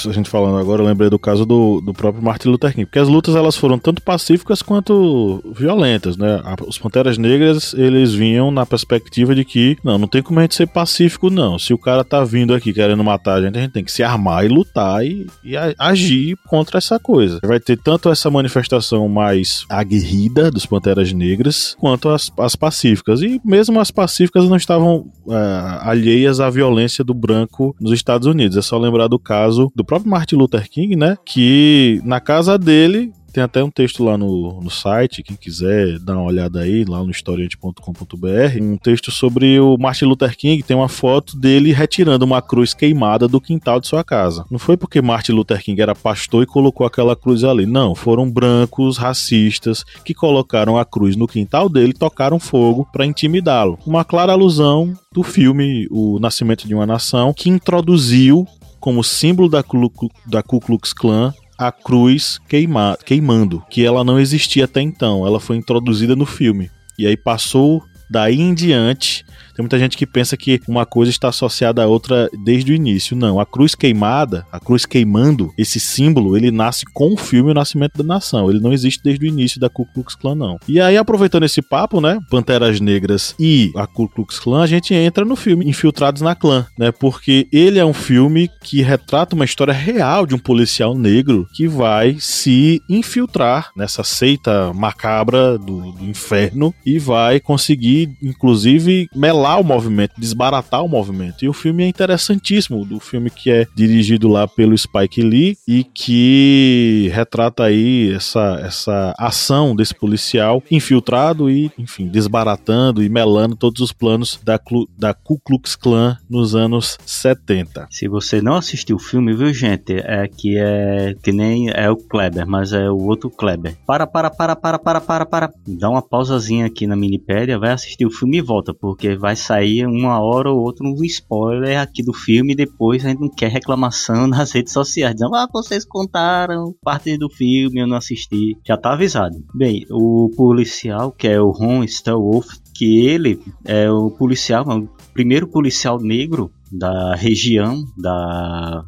a 0.09 0.12
gente 0.12 0.29
falando 0.29 0.59
agora, 0.59 0.83
eu 0.83 0.87
lembrei 0.87 1.09
do 1.09 1.19
caso 1.19 1.47
do, 1.47 1.81
do 1.81 1.95
próprio 1.95 2.23
Martin 2.23 2.49
Luther 2.49 2.73
King, 2.73 2.87
porque 2.87 2.99
as 2.99 3.09
lutas 3.09 3.35
elas 3.35 3.57
foram 3.57 3.79
tanto 3.79 4.03
pacíficas 4.03 4.62
quanto 4.62 5.42
violentas, 5.55 6.16
né? 6.16 6.42
Os 6.66 6.79
Panteras 6.79 7.19
Negras, 7.19 7.75
eles 7.75 8.12
vinham 8.12 8.51
na 8.51 8.66
perspectiva 8.66 9.35
de 9.35 9.45
que, 9.45 9.77
não, 9.83 9.99
não 9.99 10.09
tem 10.09 10.23
como 10.23 10.38
a 10.38 10.42
gente 10.42 10.55
ser 10.55 10.66
pacífico, 10.66 11.31
não. 11.31 11.59
Se 11.59 11.73
o 11.73 11.79
cara 11.79 12.05
tá 12.05 12.25
vindo 12.25 12.55
aqui 12.55 12.73
querendo 12.73 13.03
matar 13.03 13.35
a 13.35 13.42
gente, 13.42 13.59
a 13.59 13.62
gente 13.62 13.73
tem 13.73 13.85
que 13.85 13.92
se 13.92 14.03
armar 14.03 14.45
e 14.45 14.49
lutar 14.49 15.05
e, 15.05 15.27
e 15.45 15.55
agir 15.79 16.37
contra 16.47 16.79
essa 16.79 16.99
coisa. 16.99 17.40
Vai 17.45 17.61
ter 17.61 17.79
tanto 17.79 18.11
essa 18.11 18.31
manifestação 18.31 19.09
mais 19.09 19.45
mais 19.46 19.64
aguerrida 19.68 20.50
dos 20.50 20.66
Panteras 20.66 21.12
Negras 21.12 21.76
quanto 21.78 22.09
as, 22.09 22.30
as 22.38 22.56
pacíficas. 22.56 23.22
E 23.22 23.40
mesmo 23.44 23.78
as 23.78 23.90
pacíficas 23.90 24.48
não 24.48 24.56
estavam 24.56 25.06
uh, 25.24 25.32
alheias 25.80 26.40
à 26.40 26.50
violência 26.50 27.04
do 27.04 27.14
branco 27.14 27.74
nos 27.80 27.92
Estados 27.92 28.26
Unidos. 28.26 28.56
É 28.56 28.62
só 28.62 28.76
lembrar 28.76 29.06
do 29.06 29.18
caso 29.18 29.70
do 29.74 29.85
próprio 29.85 30.11
Martin 30.11 30.37
Luther 30.37 30.68
King, 30.68 30.96
né? 30.96 31.16
Que 31.24 32.00
na 32.04 32.20
casa 32.20 32.59
dele 32.59 33.12
tem 33.37 33.42
até 33.42 33.62
um 33.62 33.70
texto 33.70 34.03
lá 34.03 34.16
no, 34.16 34.62
no 34.62 34.70
site, 34.70 35.22
quem 35.22 35.37
quiser 35.37 35.99
dar 35.99 36.14
uma 36.14 36.22
olhada 36.22 36.61
aí, 36.61 36.87
lá 36.87 37.05
no 37.05 37.11
historiante.com.br, 37.11 38.62
um 38.62 38.79
texto 38.79 39.11
sobre 39.11 39.61
o 39.61 39.77
Martin 39.77 40.07
Luther 40.07 40.35
King, 40.35 40.62
tem 40.62 40.75
uma 40.75 40.88
foto 40.88 41.38
dele 41.38 41.70
retirando 41.70 42.25
uma 42.25 42.40
cruz 42.40 42.72
queimada 42.72 43.29
do 43.29 43.38
quintal 43.38 43.79
de 43.79 43.88
sua 43.88 44.03
casa. 44.03 44.46
Não 44.51 44.59
foi 44.59 44.79
porque 44.79 45.03
Martin 45.03 45.33
Luther 45.33 45.62
King 45.62 45.83
era 45.83 45.94
pastor 45.94 46.44
e 46.44 46.46
colocou 46.46 46.87
aquela 46.87 47.14
cruz 47.14 47.44
ali, 47.44 47.66
não, 47.66 47.94
foram 47.94 48.31
brancos 48.31 48.96
racistas 48.96 49.85
que 50.03 50.14
colocaram 50.14 50.79
a 50.79 50.85
cruz 50.87 51.14
no 51.14 51.29
quintal 51.29 51.68
dele 51.68 51.90
e 51.90 51.99
tocaram 51.99 52.40
fogo 52.40 52.88
para 52.90 53.05
intimidá-lo. 53.05 53.79
Uma 53.87 54.03
clara 54.03 54.33
alusão 54.33 54.94
do 55.12 55.22
filme 55.22 55.87
O 55.90 56.18
Nascimento 56.18 56.66
de 56.66 56.75
uma 56.75 56.87
Nação, 56.87 57.35
que 57.35 57.51
introduziu 57.51 58.46
como 58.81 59.05
símbolo 59.05 59.51
da 59.51 59.62
Ku 59.62 60.61
Klux 60.61 60.94
Klan 60.94 61.35
a 61.59 61.73
cruz 61.73 62.38
queima, 62.49 62.97
queimando, 63.05 63.62
que 63.69 63.85
ela 63.85 64.05
não 64.05 64.19
existia 64.19 64.64
até 64.64 64.81
então, 64.81 65.27
ela 65.27 65.40
foi 65.40 65.57
introduzida 65.57 66.14
no 66.14 66.27
filme. 66.27 66.71
E 66.99 67.07
aí 67.07 67.16
passou 67.16 67.85
daí 68.09 68.40
em 68.40 68.55
diante 68.55 69.25
Tem 69.57 69.62
muita 69.62 69.79
gente 69.79 69.97
que 69.97 70.07
pensa 70.07 70.37
que 70.37 70.61
uma 70.69 70.85
coisa 70.85 71.11
está 71.11 71.29
associada 71.29 71.83
à 71.83 71.87
outra 71.87 72.29
desde 72.45 72.73
o 72.73 72.75
início. 72.75 73.16
Não, 73.16 73.40
a 73.40 73.47
cruz 73.47 73.75
queimada, 73.75 74.47
a 74.53 74.61
cruz 74.61 74.85
queimando, 74.85 75.51
esse 75.57 75.81
símbolo, 75.81 76.37
ele 76.37 76.51
nasce 76.51 76.85
com 76.92 77.14
o 77.14 77.16
filme 77.16 77.51
O 77.51 77.55
Nascimento 77.55 77.97
da 77.97 78.05
Nação. 78.05 78.51
Ele 78.51 78.61
não 78.61 78.71
existe 78.71 79.03
desde 79.03 79.25
o 79.25 79.29
início 79.29 79.59
da 79.59 79.71
Ku 79.71 79.87
Klux 79.95 80.14
Klan, 80.14 80.35
não. 80.35 80.59
E 80.69 80.79
aí, 80.79 80.99
aproveitando 80.99 81.45
esse 81.45 81.62
papo, 81.62 82.03
né, 82.03 82.19
Panteras 82.31 82.81
Negras 82.81 83.35
e 83.40 83.73
a 83.75 83.87
Ku 83.87 84.07
Klux 84.09 84.38
Klan, 84.38 84.62
a 84.62 84.66
gente 84.66 84.92
entra 84.92 85.25
no 85.25 85.37
filme 85.37 85.66
Infiltrados 85.66 86.21
na 86.21 86.35
Clã, 86.35 86.66
né, 86.79 86.92
porque 86.92 87.49
ele 87.51 87.79
é 87.79 87.85
um 87.85 87.95
filme 87.95 88.51
que 88.62 88.83
retrata 88.83 89.35
uma 89.35 89.45
história 89.47 89.73
real 89.73 90.27
de 90.27 90.35
um 90.35 90.38
policial 90.38 90.95
negro 90.95 91.49
que 91.55 91.66
vai 91.66 92.16
se 92.21 92.83
infiltrar 92.90 93.71
nessa 93.75 94.05
seita 94.05 94.71
macabra 94.75 95.57
do, 95.57 95.92
do 95.92 96.05
inferno 96.05 96.75
e 96.85 96.99
vai 96.99 97.40
conseguir, 97.40 98.11
inclusive, 98.23 99.09
melar 99.14 99.45
o 99.54 99.64
movimento, 99.64 100.12
desbaratar 100.18 100.85
o 100.85 100.88
movimento. 100.88 101.44
E 101.44 101.48
o 101.48 101.52
filme 101.52 101.85
é 101.85 101.88
interessantíssimo, 101.88 102.85
do 102.85 102.98
filme 102.98 103.30
que 103.30 103.50
é 103.50 103.66
dirigido 103.74 104.28
lá 104.28 104.48
pelo 104.48 104.76
Spike 104.76 105.22
Lee 105.22 105.56
e 105.66 105.85
que 105.85 107.11
retrata 107.14 107.64
aí 107.64 108.12
essa, 108.12 108.61
essa 108.62 109.14
ação 109.18 109.76
desse 109.76 109.94
policial 109.94 110.62
infiltrado 110.70 111.50
e, 111.50 111.70
enfim, 111.78 112.09
desbaratando 112.09 113.02
e 113.02 113.09
melando 113.09 113.56
todos 113.56 113.80
os 113.80 113.92
planos 113.92 114.40
da, 114.42 114.59
da 114.98 115.14
Ku 115.14 115.38
Klux 115.38 115.76
Klan 115.76 116.16
nos 116.28 116.54
anos 116.54 116.98
70. 117.06 117.87
Se 117.90 118.09
você 118.09 118.40
não 118.40 118.56
assistiu 118.56 118.96
o 118.96 119.00
filme, 119.00 119.35
viu, 119.35 119.52
gente? 119.52 119.94
É 119.98 120.26
que 120.26 120.56
é 120.59 121.14
que 121.22 121.32
nem 121.32 121.70
é 121.70 121.90
o 121.90 121.96
Kleber, 121.96 122.46
mas 122.46 122.72
é 122.72 122.90
o 122.90 122.96
outro 122.96 123.30
Kleber. 123.30 123.76
Para, 123.87 124.06
para, 124.06 124.30
para, 124.30 124.56
para, 124.56 124.78
para, 124.78 125.00
para, 125.00 125.26
para. 125.26 125.52
Dá 125.66 125.88
uma 125.88 126.02
pausazinha 126.02 126.66
aqui 126.66 126.87
na 126.87 126.96
Minipédia, 126.96 127.59
vai 127.59 127.70
assistir 127.70 128.06
o 128.06 128.11
filme 128.11 128.38
e 128.38 128.42
volta, 128.42 128.74
porque 128.74 129.14
vai 129.16 129.36
sair 129.37 129.87
uma 129.87 130.20
hora 130.20 130.51
ou 130.51 130.61
outra 130.61 130.87
um 130.87 131.05
spoiler 131.05 131.81
aqui 131.81 132.03
do 132.03 132.12
filme 132.12 132.53
e 132.53 132.57
depois 132.57 133.05
a 133.05 133.09
gente 133.09 133.20
não 133.20 133.29
quer 133.29 133.51
reclamação 133.51 134.27
nas 134.29 134.53
redes 134.53 134.72
sociais. 134.72 135.14
Dizendo, 135.14 135.35
ah, 135.35 135.49
vocês 135.53 135.85
contaram 135.85 136.75
parte 136.83 137.16
do 137.16 137.31
filme, 137.31 137.81
eu 137.81 137.87
não 137.87 137.96
assisti. 137.96 138.57
Já 138.66 138.77
tá 138.77 138.92
avisado. 138.92 139.37
Bem, 139.55 139.87
o 139.90 140.31
policial, 140.37 141.12
que 141.12 141.29
é 141.29 141.40
o 141.40 141.51
Ron 141.51 141.85
Stallwolf, 141.85 142.49
que 142.75 143.07
ele 143.07 143.40
é 143.64 143.90
o 143.90 144.11
policial, 144.11 144.66
o 144.66 144.88
primeiro 145.12 145.46
policial 145.46 146.01
negro 146.01 146.51
da 146.70 147.14
região 147.14 147.85
da 147.96 148.85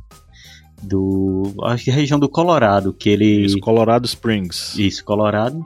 do 0.82 1.54
acho 1.64 1.84
que 1.84 1.90
região 1.90 2.18
do 2.18 2.28
Colorado, 2.28 2.92
que 2.92 3.08
ele 3.08 3.44
Isso, 3.46 3.58
Colorado 3.58 4.06
Springs. 4.06 4.78
Isso, 4.78 5.04
Colorado. 5.04 5.64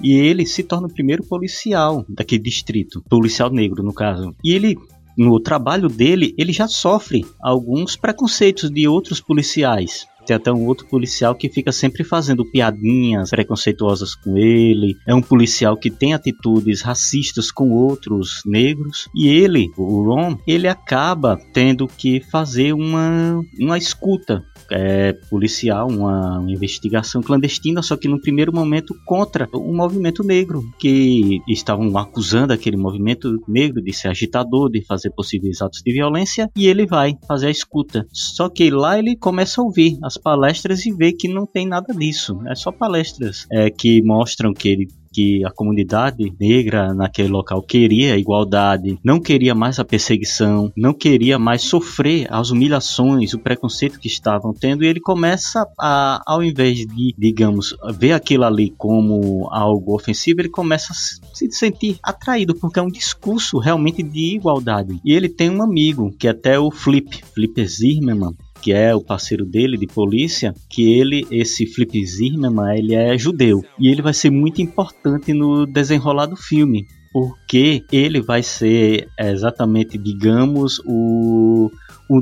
E 0.00 0.12
ele 0.12 0.44
se 0.46 0.62
torna 0.62 0.86
o 0.86 0.92
primeiro 0.92 1.24
policial 1.24 2.04
daquele 2.08 2.42
distrito, 2.42 3.02
policial 3.08 3.50
negro 3.50 3.82
no 3.82 3.94
caso. 3.94 4.34
E 4.44 4.52
ele 4.52 4.76
no 5.16 5.40
trabalho 5.40 5.88
dele, 5.88 6.34
ele 6.36 6.52
já 6.52 6.68
sofre 6.68 7.24
alguns 7.40 7.96
preconceitos 7.96 8.70
de 8.70 8.86
outros 8.86 9.18
policiais. 9.18 10.06
Tem 10.26 10.36
até 10.36 10.52
um 10.52 10.66
outro 10.66 10.86
policial 10.86 11.34
que 11.34 11.48
fica 11.48 11.70
sempre 11.70 12.02
fazendo 12.02 12.44
piadinhas 12.44 13.30
preconceituosas 13.30 14.14
com 14.14 14.36
ele. 14.36 14.96
É 15.06 15.14
um 15.14 15.22
policial 15.22 15.76
que 15.76 15.90
tem 15.90 16.14
atitudes 16.14 16.82
racistas 16.82 17.50
com 17.50 17.70
outros 17.70 18.42
negros. 18.44 19.08
E 19.14 19.28
ele, 19.28 19.70
o 19.76 20.02
Ron, 20.02 20.36
ele 20.46 20.68
acaba 20.68 21.38
tendo 21.52 21.86
que 21.86 22.20
fazer 22.20 22.72
uma, 22.72 23.40
uma 23.60 23.78
escuta 23.78 24.44
é, 24.70 25.12
policial, 25.30 25.88
uma, 25.88 26.44
investigação 26.48 27.22
clandestina, 27.22 27.82
só 27.82 27.96
que 27.96 28.08
no 28.08 28.20
primeiro 28.20 28.52
momento 28.52 28.94
contra 29.04 29.48
o 29.52 29.74
movimento 29.74 30.22
negro, 30.22 30.62
que 30.78 31.40
estavam 31.48 31.96
acusando 31.96 32.52
aquele 32.52 32.76
movimento 32.76 33.42
negro 33.46 33.82
de 33.82 33.92
ser 33.92 34.08
agitador, 34.08 34.70
de 34.70 34.84
fazer 34.84 35.10
possíveis 35.10 35.60
atos 35.60 35.82
de 35.82 35.92
violência, 35.92 36.50
e 36.56 36.66
ele 36.66 36.86
vai 36.86 37.16
fazer 37.26 37.48
a 37.48 37.50
escuta. 37.50 38.06
Só 38.12 38.48
que 38.48 38.70
lá 38.70 38.98
ele 38.98 39.16
começa 39.16 39.60
a 39.60 39.64
ouvir 39.64 39.98
as 40.02 40.15
palestras 40.18 40.84
e 40.86 40.92
vê 40.92 41.12
que 41.12 41.28
não 41.28 41.46
tem 41.46 41.66
nada 41.66 41.92
disso, 41.94 42.40
é 42.46 42.54
só 42.54 42.70
palestras 42.72 43.46
é, 43.50 43.70
que 43.70 44.02
mostram 44.02 44.52
que 44.52 44.68
ele 44.68 44.88
que 45.16 45.42
a 45.46 45.50
comunidade 45.50 46.30
negra 46.38 46.92
naquele 46.92 47.28
local 47.28 47.62
queria 47.62 48.12
a 48.12 48.18
igualdade, 48.18 48.98
não 49.02 49.18
queria 49.18 49.54
mais 49.54 49.78
a 49.78 49.84
perseguição, 49.84 50.70
não 50.76 50.92
queria 50.92 51.38
mais 51.38 51.62
sofrer 51.62 52.26
as 52.30 52.50
humilhações, 52.50 53.32
o 53.32 53.38
preconceito 53.38 53.98
que 53.98 54.08
estavam 54.08 54.52
tendo, 54.52 54.84
e 54.84 54.86
ele 54.86 55.00
começa 55.00 55.66
a, 55.80 56.20
ao 56.26 56.44
invés 56.44 56.80
de, 56.80 57.14
digamos, 57.16 57.74
ver 57.94 58.12
aquilo 58.12 58.44
ali 58.44 58.74
como 58.76 59.48
algo 59.50 59.94
ofensivo, 59.94 60.42
ele 60.42 60.50
começa 60.50 60.92
a 60.92 61.34
se 61.34 61.50
sentir 61.50 61.98
atraído, 62.02 62.54
porque 62.54 62.78
é 62.78 62.82
um 62.82 62.90
discurso 62.90 63.58
realmente 63.58 64.02
de 64.02 64.36
igualdade. 64.36 65.00
E 65.02 65.14
ele 65.14 65.30
tem 65.30 65.48
um 65.48 65.62
amigo, 65.62 66.14
que 66.18 66.28
é 66.28 66.30
até 66.30 66.58
o 66.58 66.70
Flip, 66.70 67.24
Flip 67.32 67.66
Zimmerman, 67.66 68.36
que 68.66 68.72
é 68.72 68.92
o 68.92 69.00
parceiro 69.00 69.46
dele 69.46 69.78
de 69.78 69.86
polícia, 69.86 70.52
que 70.68 70.98
ele, 70.98 71.24
esse 71.30 71.64
Flip 71.66 72.04
Zimmerman, 72.04 72.76
ele 72.76 72.96
é 72.96 73.16
judeu. 73.16 73.62
E 73.78 73.88
ele 73.88 74.02
vai 74.02 74.12
ser 74.12 74.28
muito 74.28 74.60
importante 74.60 75.32
no 75.32 75.64
desenrolar 75.64 76.26
do 76.26 76.34
filme, 76.34 76.84
porque 77.12 77.84
ele 77.92 78.20
vai 78.20 78.42
ser 78.42 79.06
exatamente, 79.16 79.96
digamos, 79.96 80.80
o, 80.84 81.70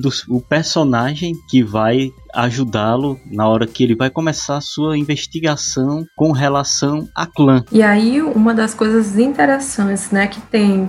dos, 0.02 0.28
o 0.28 0.38
personagem 0.38 1.32
que 1.48 1.62
vai 1.62 2.10
ajudá-lo 2.34 3.18
na 3.30 3.48
hora 3.48 3.66
que 3.66 3.82
ele 3.82 3.94
vai 3.94 4.10
começar 4.10 4.56
a 4.56 4.60
sua 4.60 4.98
investigação 4.98 6.04
com 6.16 6.32
relação 6.32 7.08
a 7.14 7.26
clã. 7.26 7.64
E 7.70 7.82
aí 7.82 8.20
uma 8.22 8.52
das 8.52 8.74
coisas 8.74 9.18
interessantes, 9.18 10.10
né, 10.10 10.26
que 10.26 10.40
tem 10.40 10.88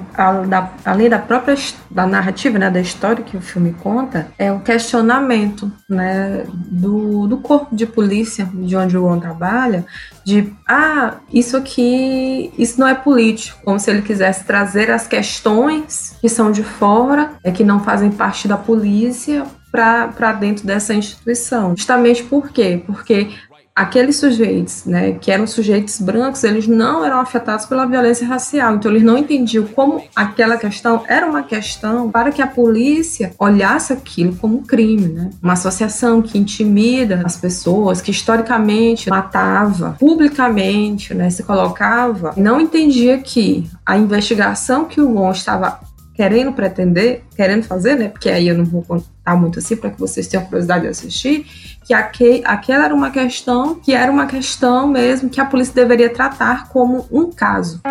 além 0.83 1.09
da 1.09 1.19
própria 1.19 1.55
da 1.89 2.05
narrativa, 2.05 2.57
né, 2.57 2.69
da 2.69 2.81
história 2.81 3.23
que 3.23 3.37
o 3.37 3.41
filme 3.41 3.73
conta, 3.73 4.27
é 4.37 4.51
o 4.51 4.59
questionamento, 4.59 5.71
né, 5.89 6.45
do, 6.51 7.27
do 7.27 7.37
corpo 7.37 7.75
de 7.75 7.85
polícia 7.85 8.49
de 8.53 8.75
onde 8.75 8.97
o 8.97 9.05
Ron 9.05 9.19
trabalha, 9.19 9.85
de 10.25 10.51
ah, 10.67 11.15
isso 11.31 11.55
aqui, 11.55 12.51
isso 12.57 12.79
não 12.79 12.87
é 12.87 12.95
político, 12.95 13.59
como 13.63 13.79
se 13.79 13.89
ele 13.91 14.01
quisesse 14.01 14.43
trazer 14.43 14.89
as 14.89 15.07
questões 15.07 16.17
que 16.19 16.27
são 16.27 16.51
de 16.51 16.63
fora, 16.63 17.33
é 17.43 17.51
que 17.51 17.63
não 17.63 17.79
fazem 17.79 18.11
parte 18.11 18.47
da 18.47 18.57
polícia 18.57 19.45
para 19.75 20.31
dentro 20.33 20.65
dessa 20.65 20.93
instituição. 20.93 21.75
Justamente 21.75 22.23
por 22.23 22.49
quê? 22.49 22.81
Porque 22.85 23.29
aqueles 23.75 24.15
sujeitos, 24.15 24.85
né, 24.85 25.11
que 25.19 25.29
eram 25.29 25.45
sujeitos 25.45 25.99
brancos, 25.99 26.45
eles 26.45 26.65
não 26.65 27.03
eram 27.03 27.19
afetados 27.19 27.65
pela 27.65 27.85
violência 27.85 28.25
racial. 28.25 28.75
Então 28.75 28.89
eles 28.89 29.03
não 29.03 29.17
entendiam 29.17 29.65
como 29.67 30.01
aquela 30.15 30.55
questão 30.55 31.03
era 31.07 31.29
uma 31.29 31.43
questão 31.43 32.09
para 32.09 32.31
que 32.31 32.41
a 32.41 32.47
polícia 32.47 33.33
olhasse 33.37 33.91
aquilo 33.91 34.33
como 34.37 34.59
um 34.59 34.63
crime, 34.63 35.07
né? 35.07 35.29
Uma 35.43 35.53
associação 35.53 36.21
que 36.21 36.37
intimida 36.37 37.21
as 37.25 37.35
pessoas, 37.35 37.99
que 37.99 38.11
historicamente 38.11 39.09
matava 39.09 39.97
publicamente, 39.99 41.13
né, 41.13 41.29
se 41.29 41.43
colocava, 41.43 42.33
não 42.37 42.61
entendia 42.61 43.17
que 43.17 43.69
a 43.85 43.97
investigação 43.97 44.85
que 44.85 45.01
o 45.01 45.09
Gon 45.09 45.31
estava 45.31 45.81
querendo 46.15 46.53
pretender, 46.53 47.23
querendo 47.35 47.63
fazer, 47.63 47.95
né? 47.95 48.07
Porque 48.07 48.29
aí 48.29 48.47
eu 48.47 48.57
não 48.57 48.65
vou 48.65 48.81
contar 48.81 49.35
muito 49.35 49.59
assim 49.59 49.75
para 49.75 49.89
que 49.89 49.99
vocês 49.99 50.27
tenham 50.27 50.45
curiosidade 50.45 50.83
de 50.83 50.87
assistir, 50.87 51.45
que 51.83 51.93
aquela 51.93 52.85
era 52.85 52.95
uma 52.95 53.11
questão 53.11 53.75
que 53.75 53.93
era 53.93 54.11
uma 54.11 54.25
questão 54.25 54.87
mesmo 54.87 55.29
que 55.29 55.41
a 55.41 55.45
polícia 55.45 55.73
deveria 55.73 56.09
tratar 56.09 56.69
como 56.69 57.05
um 57.11 57.29
caso. 57.31 57.81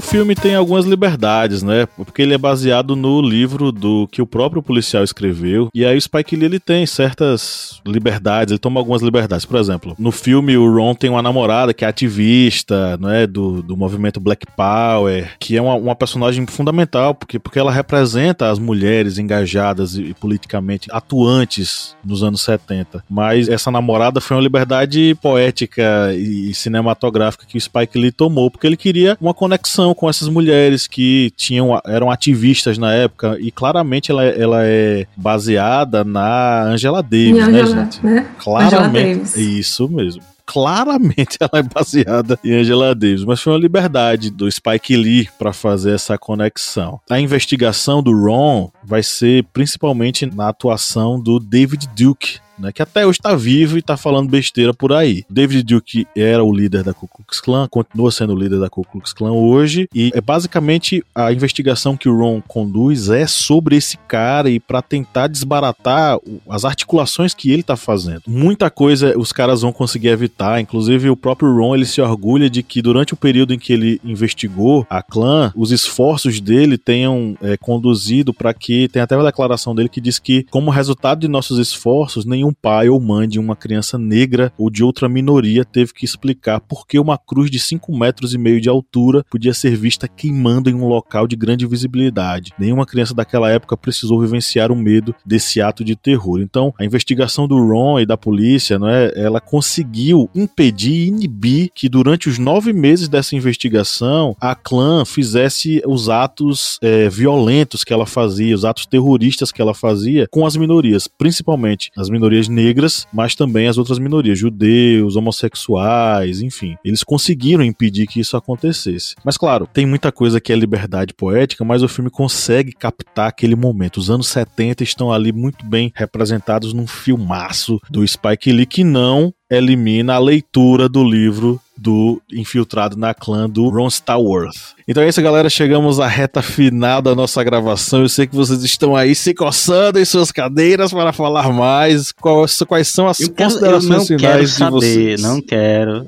O 0.00 0.02
filme 0.02 0.34
tem 0.34 0.54
algumas 0.54 0.86
liberdades, 0.86 1.62
né? 1.62 1.86
Porque 1.94 2.22
ele 2.22 2.32
é 2.32 2.38
baseado 2.38 2.96
no 2.96 3.20
livro 3.20 3.70
do 3.70 4.08
que 4.10 4.22
o 4.22 4.26
próprio 4.26 4.62
policial 4.62 5.04
escreveu. 5.04 5.68
E 5.74 5.84
aí 5.84 5.94
o 5.94 6.00
Spike 6.00 6.34
Lee 6.34 6.46
ele 6.46 6.58
tem 6.58 6.86
certas 6.86 7.82
liberdades, 7.86 8.52
ele 8.52 8.58
toma 8.58 8.80
algumas 8.80 9.02
liberdades. 9.02 9.44
Por 9.44 9.60
exemplo, 9.60 9.94
no 9.98 10.10
filme 10.10 10.56
o 10.56 10.74
Ron 10.74 10.94
tem 10.94 11.10
uma 11.10 11.20
namorada 11.20 11.74
que 11.74 11.84
é 11.84 11.88
ativista, 11.88 12.96
né? 12.96 13.26
Do, 13.26 13.62
do 13.62 13.76
movimento 13.76 14.18
Black 14.18 14.46
Power, 14.56 15.36
que 15.38 15.54
é 15.54 15.60
uma, 15.60 15.74
uma 15.74 15.94
personagem 15.94 16.46
fundamental, 16.46 17.14
porque, 17.14 17.38
porque 17.38 17.58
ela 17.58 17.70
representa 17.70 18.50
as 18.50 18.58
mulheres 18.58 19.18
engajadas 19.18 19.96
e, 19.96 20.02
e 20.04 20.14
politicamente 20.14 20.88
atuantes 20.90 21.94
nos 22.02 22.22
anos 22.22 22.40
70. 22.40 23.04
Mas 23.08 23.50
essa 23.50 23.70
namorada 23.70 24.18
foi 24.18 24.38
uma 24.38 24.42
liberdade 24.42 25.14
poética 25.20 26.14
e 26.14 26.54
cinematográfica 26.54 27.44
que 27.46 27.58
o 27.58 27.60
Spike 27.60 27.98
Lee 27.98 28.10
tomou, 28.10 28.50
porque 28.50 28.66
ele 28.66 28.78
queria 28.78 29.18
uma 29.20 29.34
conexão 29.34 29.89
com 29.94 30.08
essas 30.08 30.28
mulheres 30.28 30.86
que 30.86 31.32
tinham 31.36 31.80
eram 31.86 32.10
ativistas 32.10 32.78
na 32.78 32.92
época 32.92 33.36
e 33.40 33.50
claramente 33.50 34.10
ela, 34.10 34.24
ela 34.24 34.64
é 34.64 35.06
baseada 35.16 36.04
na 36.04 36.62
Angela 36.64 37.02
Davis, 37.02 37.34
né, 37.34 37.42
Angela, 37.42 37.74
né, 37.74 37.82
gente? 37.82 38.06
Né? 38.06 38.26
Claramente, 38.38 39.58
isso 39.58 39.88
mesmo 39.88 40.22
claramente 40.50 41.38
ela 41.40 41.60
é 41.60 41.62
baseada 41.62 42.38
em 42.42 42.52
Angela 42.52 42.92
Davis, 42.92 43.24
mas 43.24 43.40
foi 43.40 43.52
uma 43.52 43.58
liberdade 43.58 44.30
do 44.30 44.50
Spike 44.50 44.96
Lee 44.96 45.28
para 45.38 45.52
fazer 45.52 45.92
essa 45.92 46.18
conexão. 46.18 47.00
A 47.08 47.20
investigação 47.20 48.02
do 48.02 48.10
Ron 48.10 48.68
vai 48.82 49.02
ser 49.02 49.44
principalmente 49.52 50.26
na 50.26 50.48
atuação 50.48 51.20
do 51.20 51.38
David 51.38 51.88
Duke, 51.96 52.40
né, 52.60 52.72
que 52.72 52.82
até 52.82 53.06
hoje 53.06 53.18
está 53.18 53.34
vivo 53.34 53.76
e 53.76 53.80
está 53.80 53.96
falando 53.96 54.28
besteira 54.28 54.74
por 54.74 54.92
aí. 54.92 55.24
David 55.28 55.62
Duke 55.62 56.06
era 56.14 56.44
o 56.44 56.52
líder 56.52 56.82
da 56.82 56.94
Ku 56.94 57.08
Klux 57.08 57.40
Klan, 57.40 57.66
continua 57.68 58.10
sendo 58.10 58.34
o 58.34 58.38
líder 58.38 58.60
da 58.60 58.68
Ku 58.68 58.84
Klux 58.84 59.12
Klan 59.12 59.32
hoje, 59.32 59.88
e 59.94 60.10
é 60.14 60.20
basicamente 60.20 61.04
a 61.14 61.32
investigação 61.32 61.96
que 61.96 62.08
o 62.08 62.16
Ron 62.16 62.40
conduz 62.46 63.08
é 63.08 63.26
sobre 63.26 63.76
esse 63.76 63.96
cara 64.08 64.50
e 64.50 64.60
para 64.60 64.82
tentar 64.82 65.26
desbaratar 65.26 66.18
as 66.48 66.64
articulações 66.64 67.34
que 67.34 67.50
ele 67.50 67.62
está 67.62 67.76
fazendo. 67.76 68.22
Muita 68.26 68.70
coisa 68.70 69.18
os 69.18 69.32
caras 69.32 69.62
vão 69.62 69.72
conseguir 69.72 70.08
evitar, 70.08 70.60
inclusive 70.60 71.10
o 71.10 71.16
próprio 71.16 71.54
Ron 71.54 71.74
ele 71.74 71.86
se 71.86 72.00
orgulha 72.00 72.50
de 72.50 72.62
que 72.62 72.82
durante 72.82 73.14
o 73.14 73.16
período 73.16 73.54
em 73.54 73.58
que 73.58 73.72
ele 73.72 74.00
investigou 74.04 74.86
a 74.88 75.02
clã, 75.02 75.52
os 75.56 75.70
esforços 75.70 76.40
dele 76.40 76.76
tenham 76.76 77.36
é, 77.42 77.56
conduzido 77.56 78.32
para 78.34 78.52
que 78.52 78.88
tem 78.88 79.02
até 79.02 79.16
uma 79.16 79.24
declaração 79.24 79.74
dele 79.74 79.88
que 79.88 80.00
diz 80.00 80.18
que 80.18 80.44
como 80.50 80.70
resultado 80.70 81.20
de 81.20 81.28
nossos 81.28 81.58
esforços, 81.58 82.24
nenhum 82.24 82.49
pai 82.52 82.88
ou 82.88 83.00
mãe 83.00 83.28
de 83.28 83.38
uma 83.38 83.56
criança 83.56 83.98
negra 83.98 84.52
ou 84.58 84.70
de 84.70 84.82
outra 84.82 85.08
minoria 85.08 85.64
teve 85.64 85.92
que 85.92 86.04
explicar 86.04 86.60
por 86.60 86.86
que 86.86 86.98
uma 86.98 87.18
cruz 87.18 87.50
de 87.50 87.58
5 87.58 87.96
metros 87.96 88.34
e 88.34 88.38
meio 88.38 88.60
de 88.60 88.68
altura 88.68 89.24
podia 89.30 89.54
ser 89.54 89.76
vista 89.76 90.08
queimando 90.08 90.70
em 90.70 90.74
um 90.74 90.86
local 90.86 91.26
de 91.26 91.36
grande 91.36 91.66
visibilidade. 91.66 92.52
Nenhuma 92.58 92.86
criança 92.86 93.14
daquela 93.14 93.50
época 93.50 93.76
precisou 93.76 94.20
vivenciar 94.20 94.70
o 94.72 94.76
medo 94.76 95.14
desse 95.24 95.60
ato 95.60 95.84
de 95.84 95.96
terror. 95.96 96.40
Então, 96.40 96.74
a 96.78 96.84
investigação 96.84 97.46
do 97.46 97.56
Ron 97.56 98.00
e 98.00 98.06
da 98.06 98.16
polícia, 98.16 98.78
não 98.78 98.88
é, 98.88 99.12
ela 99.14 99.40
conseguiu 99.40 100.28
impedir 100.34 100.92
e 100.92 101.08
inibir 101.08 101.70
que 101.74 101.88
durante 101.88 102.28
os 102.28 102.38
nove 102.38 102.72
meses 102.72 103.08
dessa 103.08 103.36
investigação 103.36 104.36
a 104.40 104.54
clã 104.54 105.04
fizesse 105.04 105.82
os 105.86 106.08
atos 106.08 106.78
é, 106.82 107.08
violentos 107.08 107.84
que 107.84 107.92
ela 107.92 108.06
fazia, 108.06 108.54
os 108.54 108.64
atos 108.64 108.86
terroristas 108.86 109.52
que 109.52 109.60
ela 109.60 109.74
fazia 109.74 110.26
com 110.30 110.46
as 110.46 110.56
minorias, 110.56 111.06
principalmente 111.06 111.90
as 111.96 112.10
minorias 112.10 112.39
negras, 112.48 113.06
mas 113.12 113.34
também 113.34 113.68
as 113.68 113.78
outras 113.78 113.98
minorias, 113.98 114.38
judeus, 114.38 115.16
homossexuais, 115.16 116.40
enfim. 116.40 116.76
Eles 116.84 117.02
conseguiram 117.02 117.64
impedir 117.64 118.06
que 118.06 118.20
isso 118.20 118.36
acontecesse. 118.36 119.14
Mas 119.24 119.36
claro, 119.36 119.68
tem 119.72 119.86
muita 119.86 120.12
coisa 120.12 120.40
que 120.40 120.52
é 120.52 120.56
liberdade 120.56 121.14
poética, 121.14 121.64
mas 121.64 121.82
o 121.82 121.88
filme 121.88 122.10
consegue 122.10 122.72
captar 122.72 123.28
aquele 123.28 123.56
momento. 123.56 123.98
Os 123.98 124.10
anos 124.10 124.28
70 124.28 124.82
estão 124.82 125.12
ali 125.12 125.32
muito 125.32 125.64
bem 125.64 125.92
representados 125.94 126.72
num 126.72 126.86
filmaço 126.86 127.80
do 127.90 128.06
Spike 128.06 128.52
Lee 128.52 128.66
que 128.66 128.84
não 128.84 129.32
elimina 129.50 130.14
a 130.14 130.18
leitura 130.18 130.88
do 130.88 131.02
livro 131.02 131.60
do 131.80 132.20
infiltrado 132.30 132.96
na 132.96 133.14
clã 133.14 133.48
do 133.48 133.68
Ron 133.70 133.88
Starworth. 133.88 134.74
Então 134.86 135.02
é 135.02 135.08
isso, 135.08 135.22
galera. 135.22 135.48
Chegamos 135.48 135.98
à 135.98 136.06
reta 136.06 136.42
final 136.42 137.00
da 137.00 137.14
nossa 137.14 137.42
gravação. 137.42 138.02
Eu 138.02 138.08
sei 138.08 138.26
que 138.26 138.36
vocês 138.36 138.62
estão 138.62 138.94
aí 138.94 139.14
se 139.14 139.32
coçando 139.32 139.98
em 139.98 140.04
suas 140.04 140.30
cadeiras 140.30 140.92
para 140.92 141.12
falar 141.12 141.50
mais. 141.52 142.12
Quais, 142.12 142.58
quais 142.68 142.88
são 142.88 143.08
as 143.08 143.20
eu 143.20 143.30
considerações 143.30 144.08
quero, 144.08 144.20
finais 144.20 144.56
de 144.56 144.70
vocês? 144.70 145.22
Não 145.22 145.40
quero, 145.40 146.06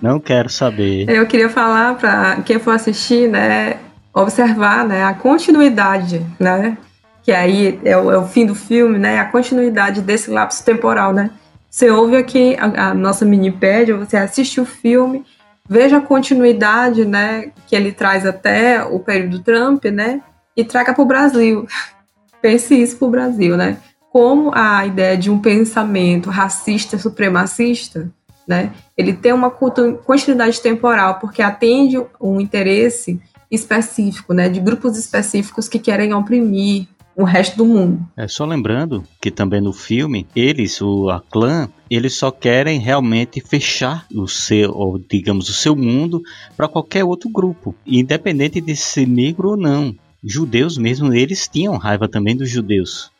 não 0.00 0.20
quero 0.20 0.48
saber. 0.48 1.08
Eu 1.08 1.26
queria 1.26 1.48
falar 1.48 1.96
para 1.96 2.42
quem 2.42 2.60
for 2.60 2.72
assistir, 2.72 3.28
né, 3.28 3.78
observar, 4.14 4.84
né, 4.86 5.02
a 5.02 5.12
continuidade, 5.12 6.24
né, 6.38 6.78
que 7.22 7.32
aí 7.32 7.80
é 7.84 7.96
o, 7.96 8.10
é 8.12 8.18
o 8.18 8.26
fim 8.26 8.46
do 8.46 8.54
filme, 8.54 8.98
né, 8.98 9.18
a 9.18 9.24
continuidade 9.24 10.00
desse 10.00 10.30
lapso 10.30 10.64
temporal, 10.64 11.12
né 11.12 11.30
você 11.70 11.88
ouve 11.88 12.16
aqui 12.16 12.56
a, 12.58 12.90
a 12.90 12.94
nossa 12.94 13.24
minipédia, 13.24 13.96
você 13.96 14.16
assiste 14.16 14.60
o 14.60 14.66
filme, 14.66 15.24
veja 15.68 15.98
a 15.98 16.00
continuidade, 16.00 17.04
né, 17.04 17.52
que 17.68 17.76
ele 17.76 17.92
traz 17.92 18.26
até 18.26 18.82
o 18.82 18.98
período 18.98 19.38
Trump, 19.38 19.84
né, 19.84 20.20
e 20.56 20.64
traga 20.64 20.92
para 20.92 21.02
o 21.02 21.06
Brasil. 21.06 21.66
Pense 22.42 22.74
isso 22.74 22.96
para 22.96 23.06
o 23.06 23.10
Brasil, 23.10 23.56
né? 23.56 23.76
Como 24.10 24.50
a 24.54 24.84
ideia 24.86 25.16
de 25.16 25.30
um 25.30 25.38
pensamento 25.38 26.30
racista, 26.30 26.98
supremacista, 26.98 28.10
né, 28.48 28.72
ele 28.96 29.12
tem 29.12 29.32
uma 29.32 29.50
continuidade 29.50 30.60
temporal, 30.60 31.20
porque 31.20 31.40
atende 31.40 32.02
um 32.20 32.40
interesse 32.40 33.20
específico, 33.48 34.34
né, 34.34 34.48
de 34.48 34.58
grupos 34.58 34.98
específicos 34.98 35.68
que 35.68 35.78
querem 35.78 36.12
oprimir, 36.14 36.88
o 37.20 37.24
resto 37.24 37.58
do 37.58 37.66
mundo. 37.66 38.00
É 38.16 38.26
só 38.26 38.44
lembrando 38.44 39.04
que 39.20 39.30
também 39.30 39.60
no 39.60 39.72
filme 39.72 40.26
eles, 40.34 40.80
o 40.80 41.10
a 41.10 41.20
clã, 41.20 41.68
eles 41.90 42.14
só 42.14 42.30
querem 42.30 42.78
realmente 42.78 43.40
fechar 43.40 44.06
o 44.14 44.26
seu, 44.26 44.72
ou 44.72 44.98
digamos, 44.98 45.48
o 45.48 45.52
seu 45.52 45.76
mundo 45.76 46.22
para 46.56 46.68
qualquer 46.68 47.04
outro 47.04 47.28
grupo, 47.28 47.74
independente 47.86 48.60
de 48.60 48.74
ser 48.74 49.06
negro 49.06 49.50
ou 49.50 49.56
não. 49.56 49.94
Judeus 50.22 50.78
mesmo, 50.78 51.12
eles 51.12 51.48
tinham 51.48 51.76
raiva 51.76 52.08
também 52.08 52.36
dos 52.36 52.48
judeus. 52.48 53.10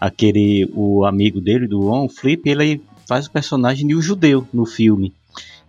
Aquele, 0.00 0.70
o 0.74 1.04
amigo 1.04 1.40
dele, 1.40 1.66
do 1.66 1.80
Ron 1.80 2.08
Flip, 2.08 2.48
ele 2.48 2.82
faz 3.08 3.26
o 3.26 3.32
personagem 3.32 3.86
de 3.86 3.94
um 3.94 4.02
judeu 4.02 4.46
no 4.52 4.66
filme. 4.66 5.14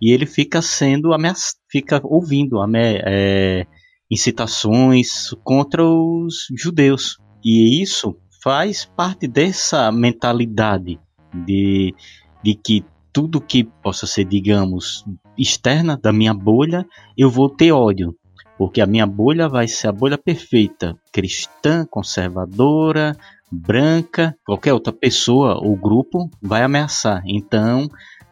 E 0.00 0.12
ele 0.12 0.26
fica 0.26 0.60
sendo 0.60 1.12
ameaçado, 1.12 1.56
fica 1.68 2.00
ouvindo 2.04 2.60
ame 2.60 2.78
é, 3.04 3.66
incitações 4.10 5.30
contra 5.42 5.84
os 5.84 6.46
judeus. 6.56 7.18
E 7.44 7.80
isso 7.82 8.16
faz 8.42 8.84
parte 8.84 9.26
dessa 9.26 9.90
mentalidade 9.92 10.98
de, 11.32 11.94
de 12.42 12.54
que 12.54 12.84
tudo 13.12 13.40
que 13.40 13.64
possa 13.64 14.06
ser, 14.06 14.24
digamos, 14.24 15.04
externa 15.36 15.96
da 15.96 16.12
minha 16.12 16.34
bolha, 16.34 16.86
eu 17.16 17.30
vou 17.30 17.48
ter 17.48 17.72
ódio. 17.72 18.14
Porque 18.56 18.80
a 18.80 18.86
minha 18.86 19.06
bolha 19.06 19.48
vai 19.48 19.68
ser 19.68 19.88
a 19.88 19.92
bolha 19.92 20.18
perfeita, 20.18 20.96
cristã, 21.12 21.86
conservadora, 21.88 23.16
branca, 23.50 24.36
qualquer 24.44 24.72
outra 24.72 24.92
pessoa 24.92 25.58
ou 25.62 25.76
grupo 25.76 26.30
vai 26.42 26.62
ameaçar. 26.62 27.22
Então, 27.24 27.88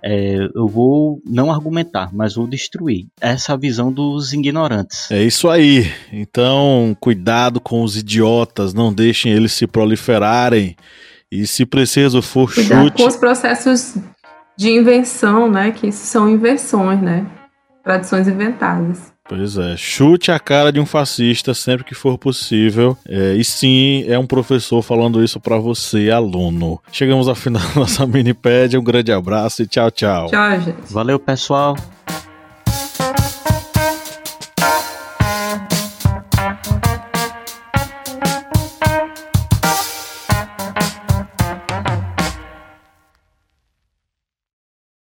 é, 0.09 0.49
eu 0.55 0.69
vou 0.69 1.21
não 1.27 1.51
argumentar, 1.51 2.11
mas 2.12 2.37
vou 2.37 2.47
destruir. 2.47 3.07
Essa 3.21 3.51
é 3.51 3.55
a 3.55 3.59
visão 3.59 3.90
dos 3.90 4.33
ignorantes. 4.33 5.11
É 5.11 5.21
isso 5.21 5.49
aí. 5.49 5.90
Então, 6.12 6.97
cuidado 7.01 7.61
com 7.61 7.83
os 7.83 7.97
idiotas, 7.97 8.73
não 8.73 8.92
deixem 8.92 9.33
eles 9.33 9.53
se 9.53 9.66
proliferarem. 9.66 10.77
E 11.31 11.45
se 11.45 11.66
preciso 11.66 12.23
for 12.23 12.55
Cuidado 12.55 12.85
chute. 12.85 13.03
com 13.03 13.09
os 13.09 13.16
processos 13.16 13.97
de 14.57 14.71
invenção, 14.71 15.51
né? 15.51 15.73
Que 15.73 15.88
isso 15.88 16.07
são 16.07 16.29
invenções, 16.29 17.03
né? 17.03 17.27
Tradições 17.83 18.29
inventadas. 18.29 19.12
Pois 19.28 19.56
é, 19.56 19.76
chute 19.76 20.30
a 20.30 20.38
cara 20.38 20.72
de 20.72 20.78
um 20.78 20.86
fascista 20.86 21.52
sempre 21.52 21.84
que 21.84 21.94
for 21.94 22.16
possível. 22.16 22.96
É, 23.08 23.34
e 23.34 23.44
sim, 23.44 24.04
é 24.06 24.18
um 24.18 24.26
professor 24.26 24.82
falando 24.82 25.22
isso 25.22 25.40
para 25.40 25.58
você, 25.58 26.10
aluno. 26.10 26.80
Chegamos 26.92 27.28
ao 27.28 27.34
final 27.34 27.62
da 27.62 27.80
nossa 27.80 28.06
minipédia. 28.06 28.78
Um 28.78 28.84
grande 28.84 29.10
abraço 29.10 29.62
e 29.62 29.66
tchau, 29.66 29.90
tchau. 29.90 30.28
Tchau, 30.30 30.60
gente. 30.60 30.92
Valeu, 30.92 31.18
pessoal. 31.18 31.76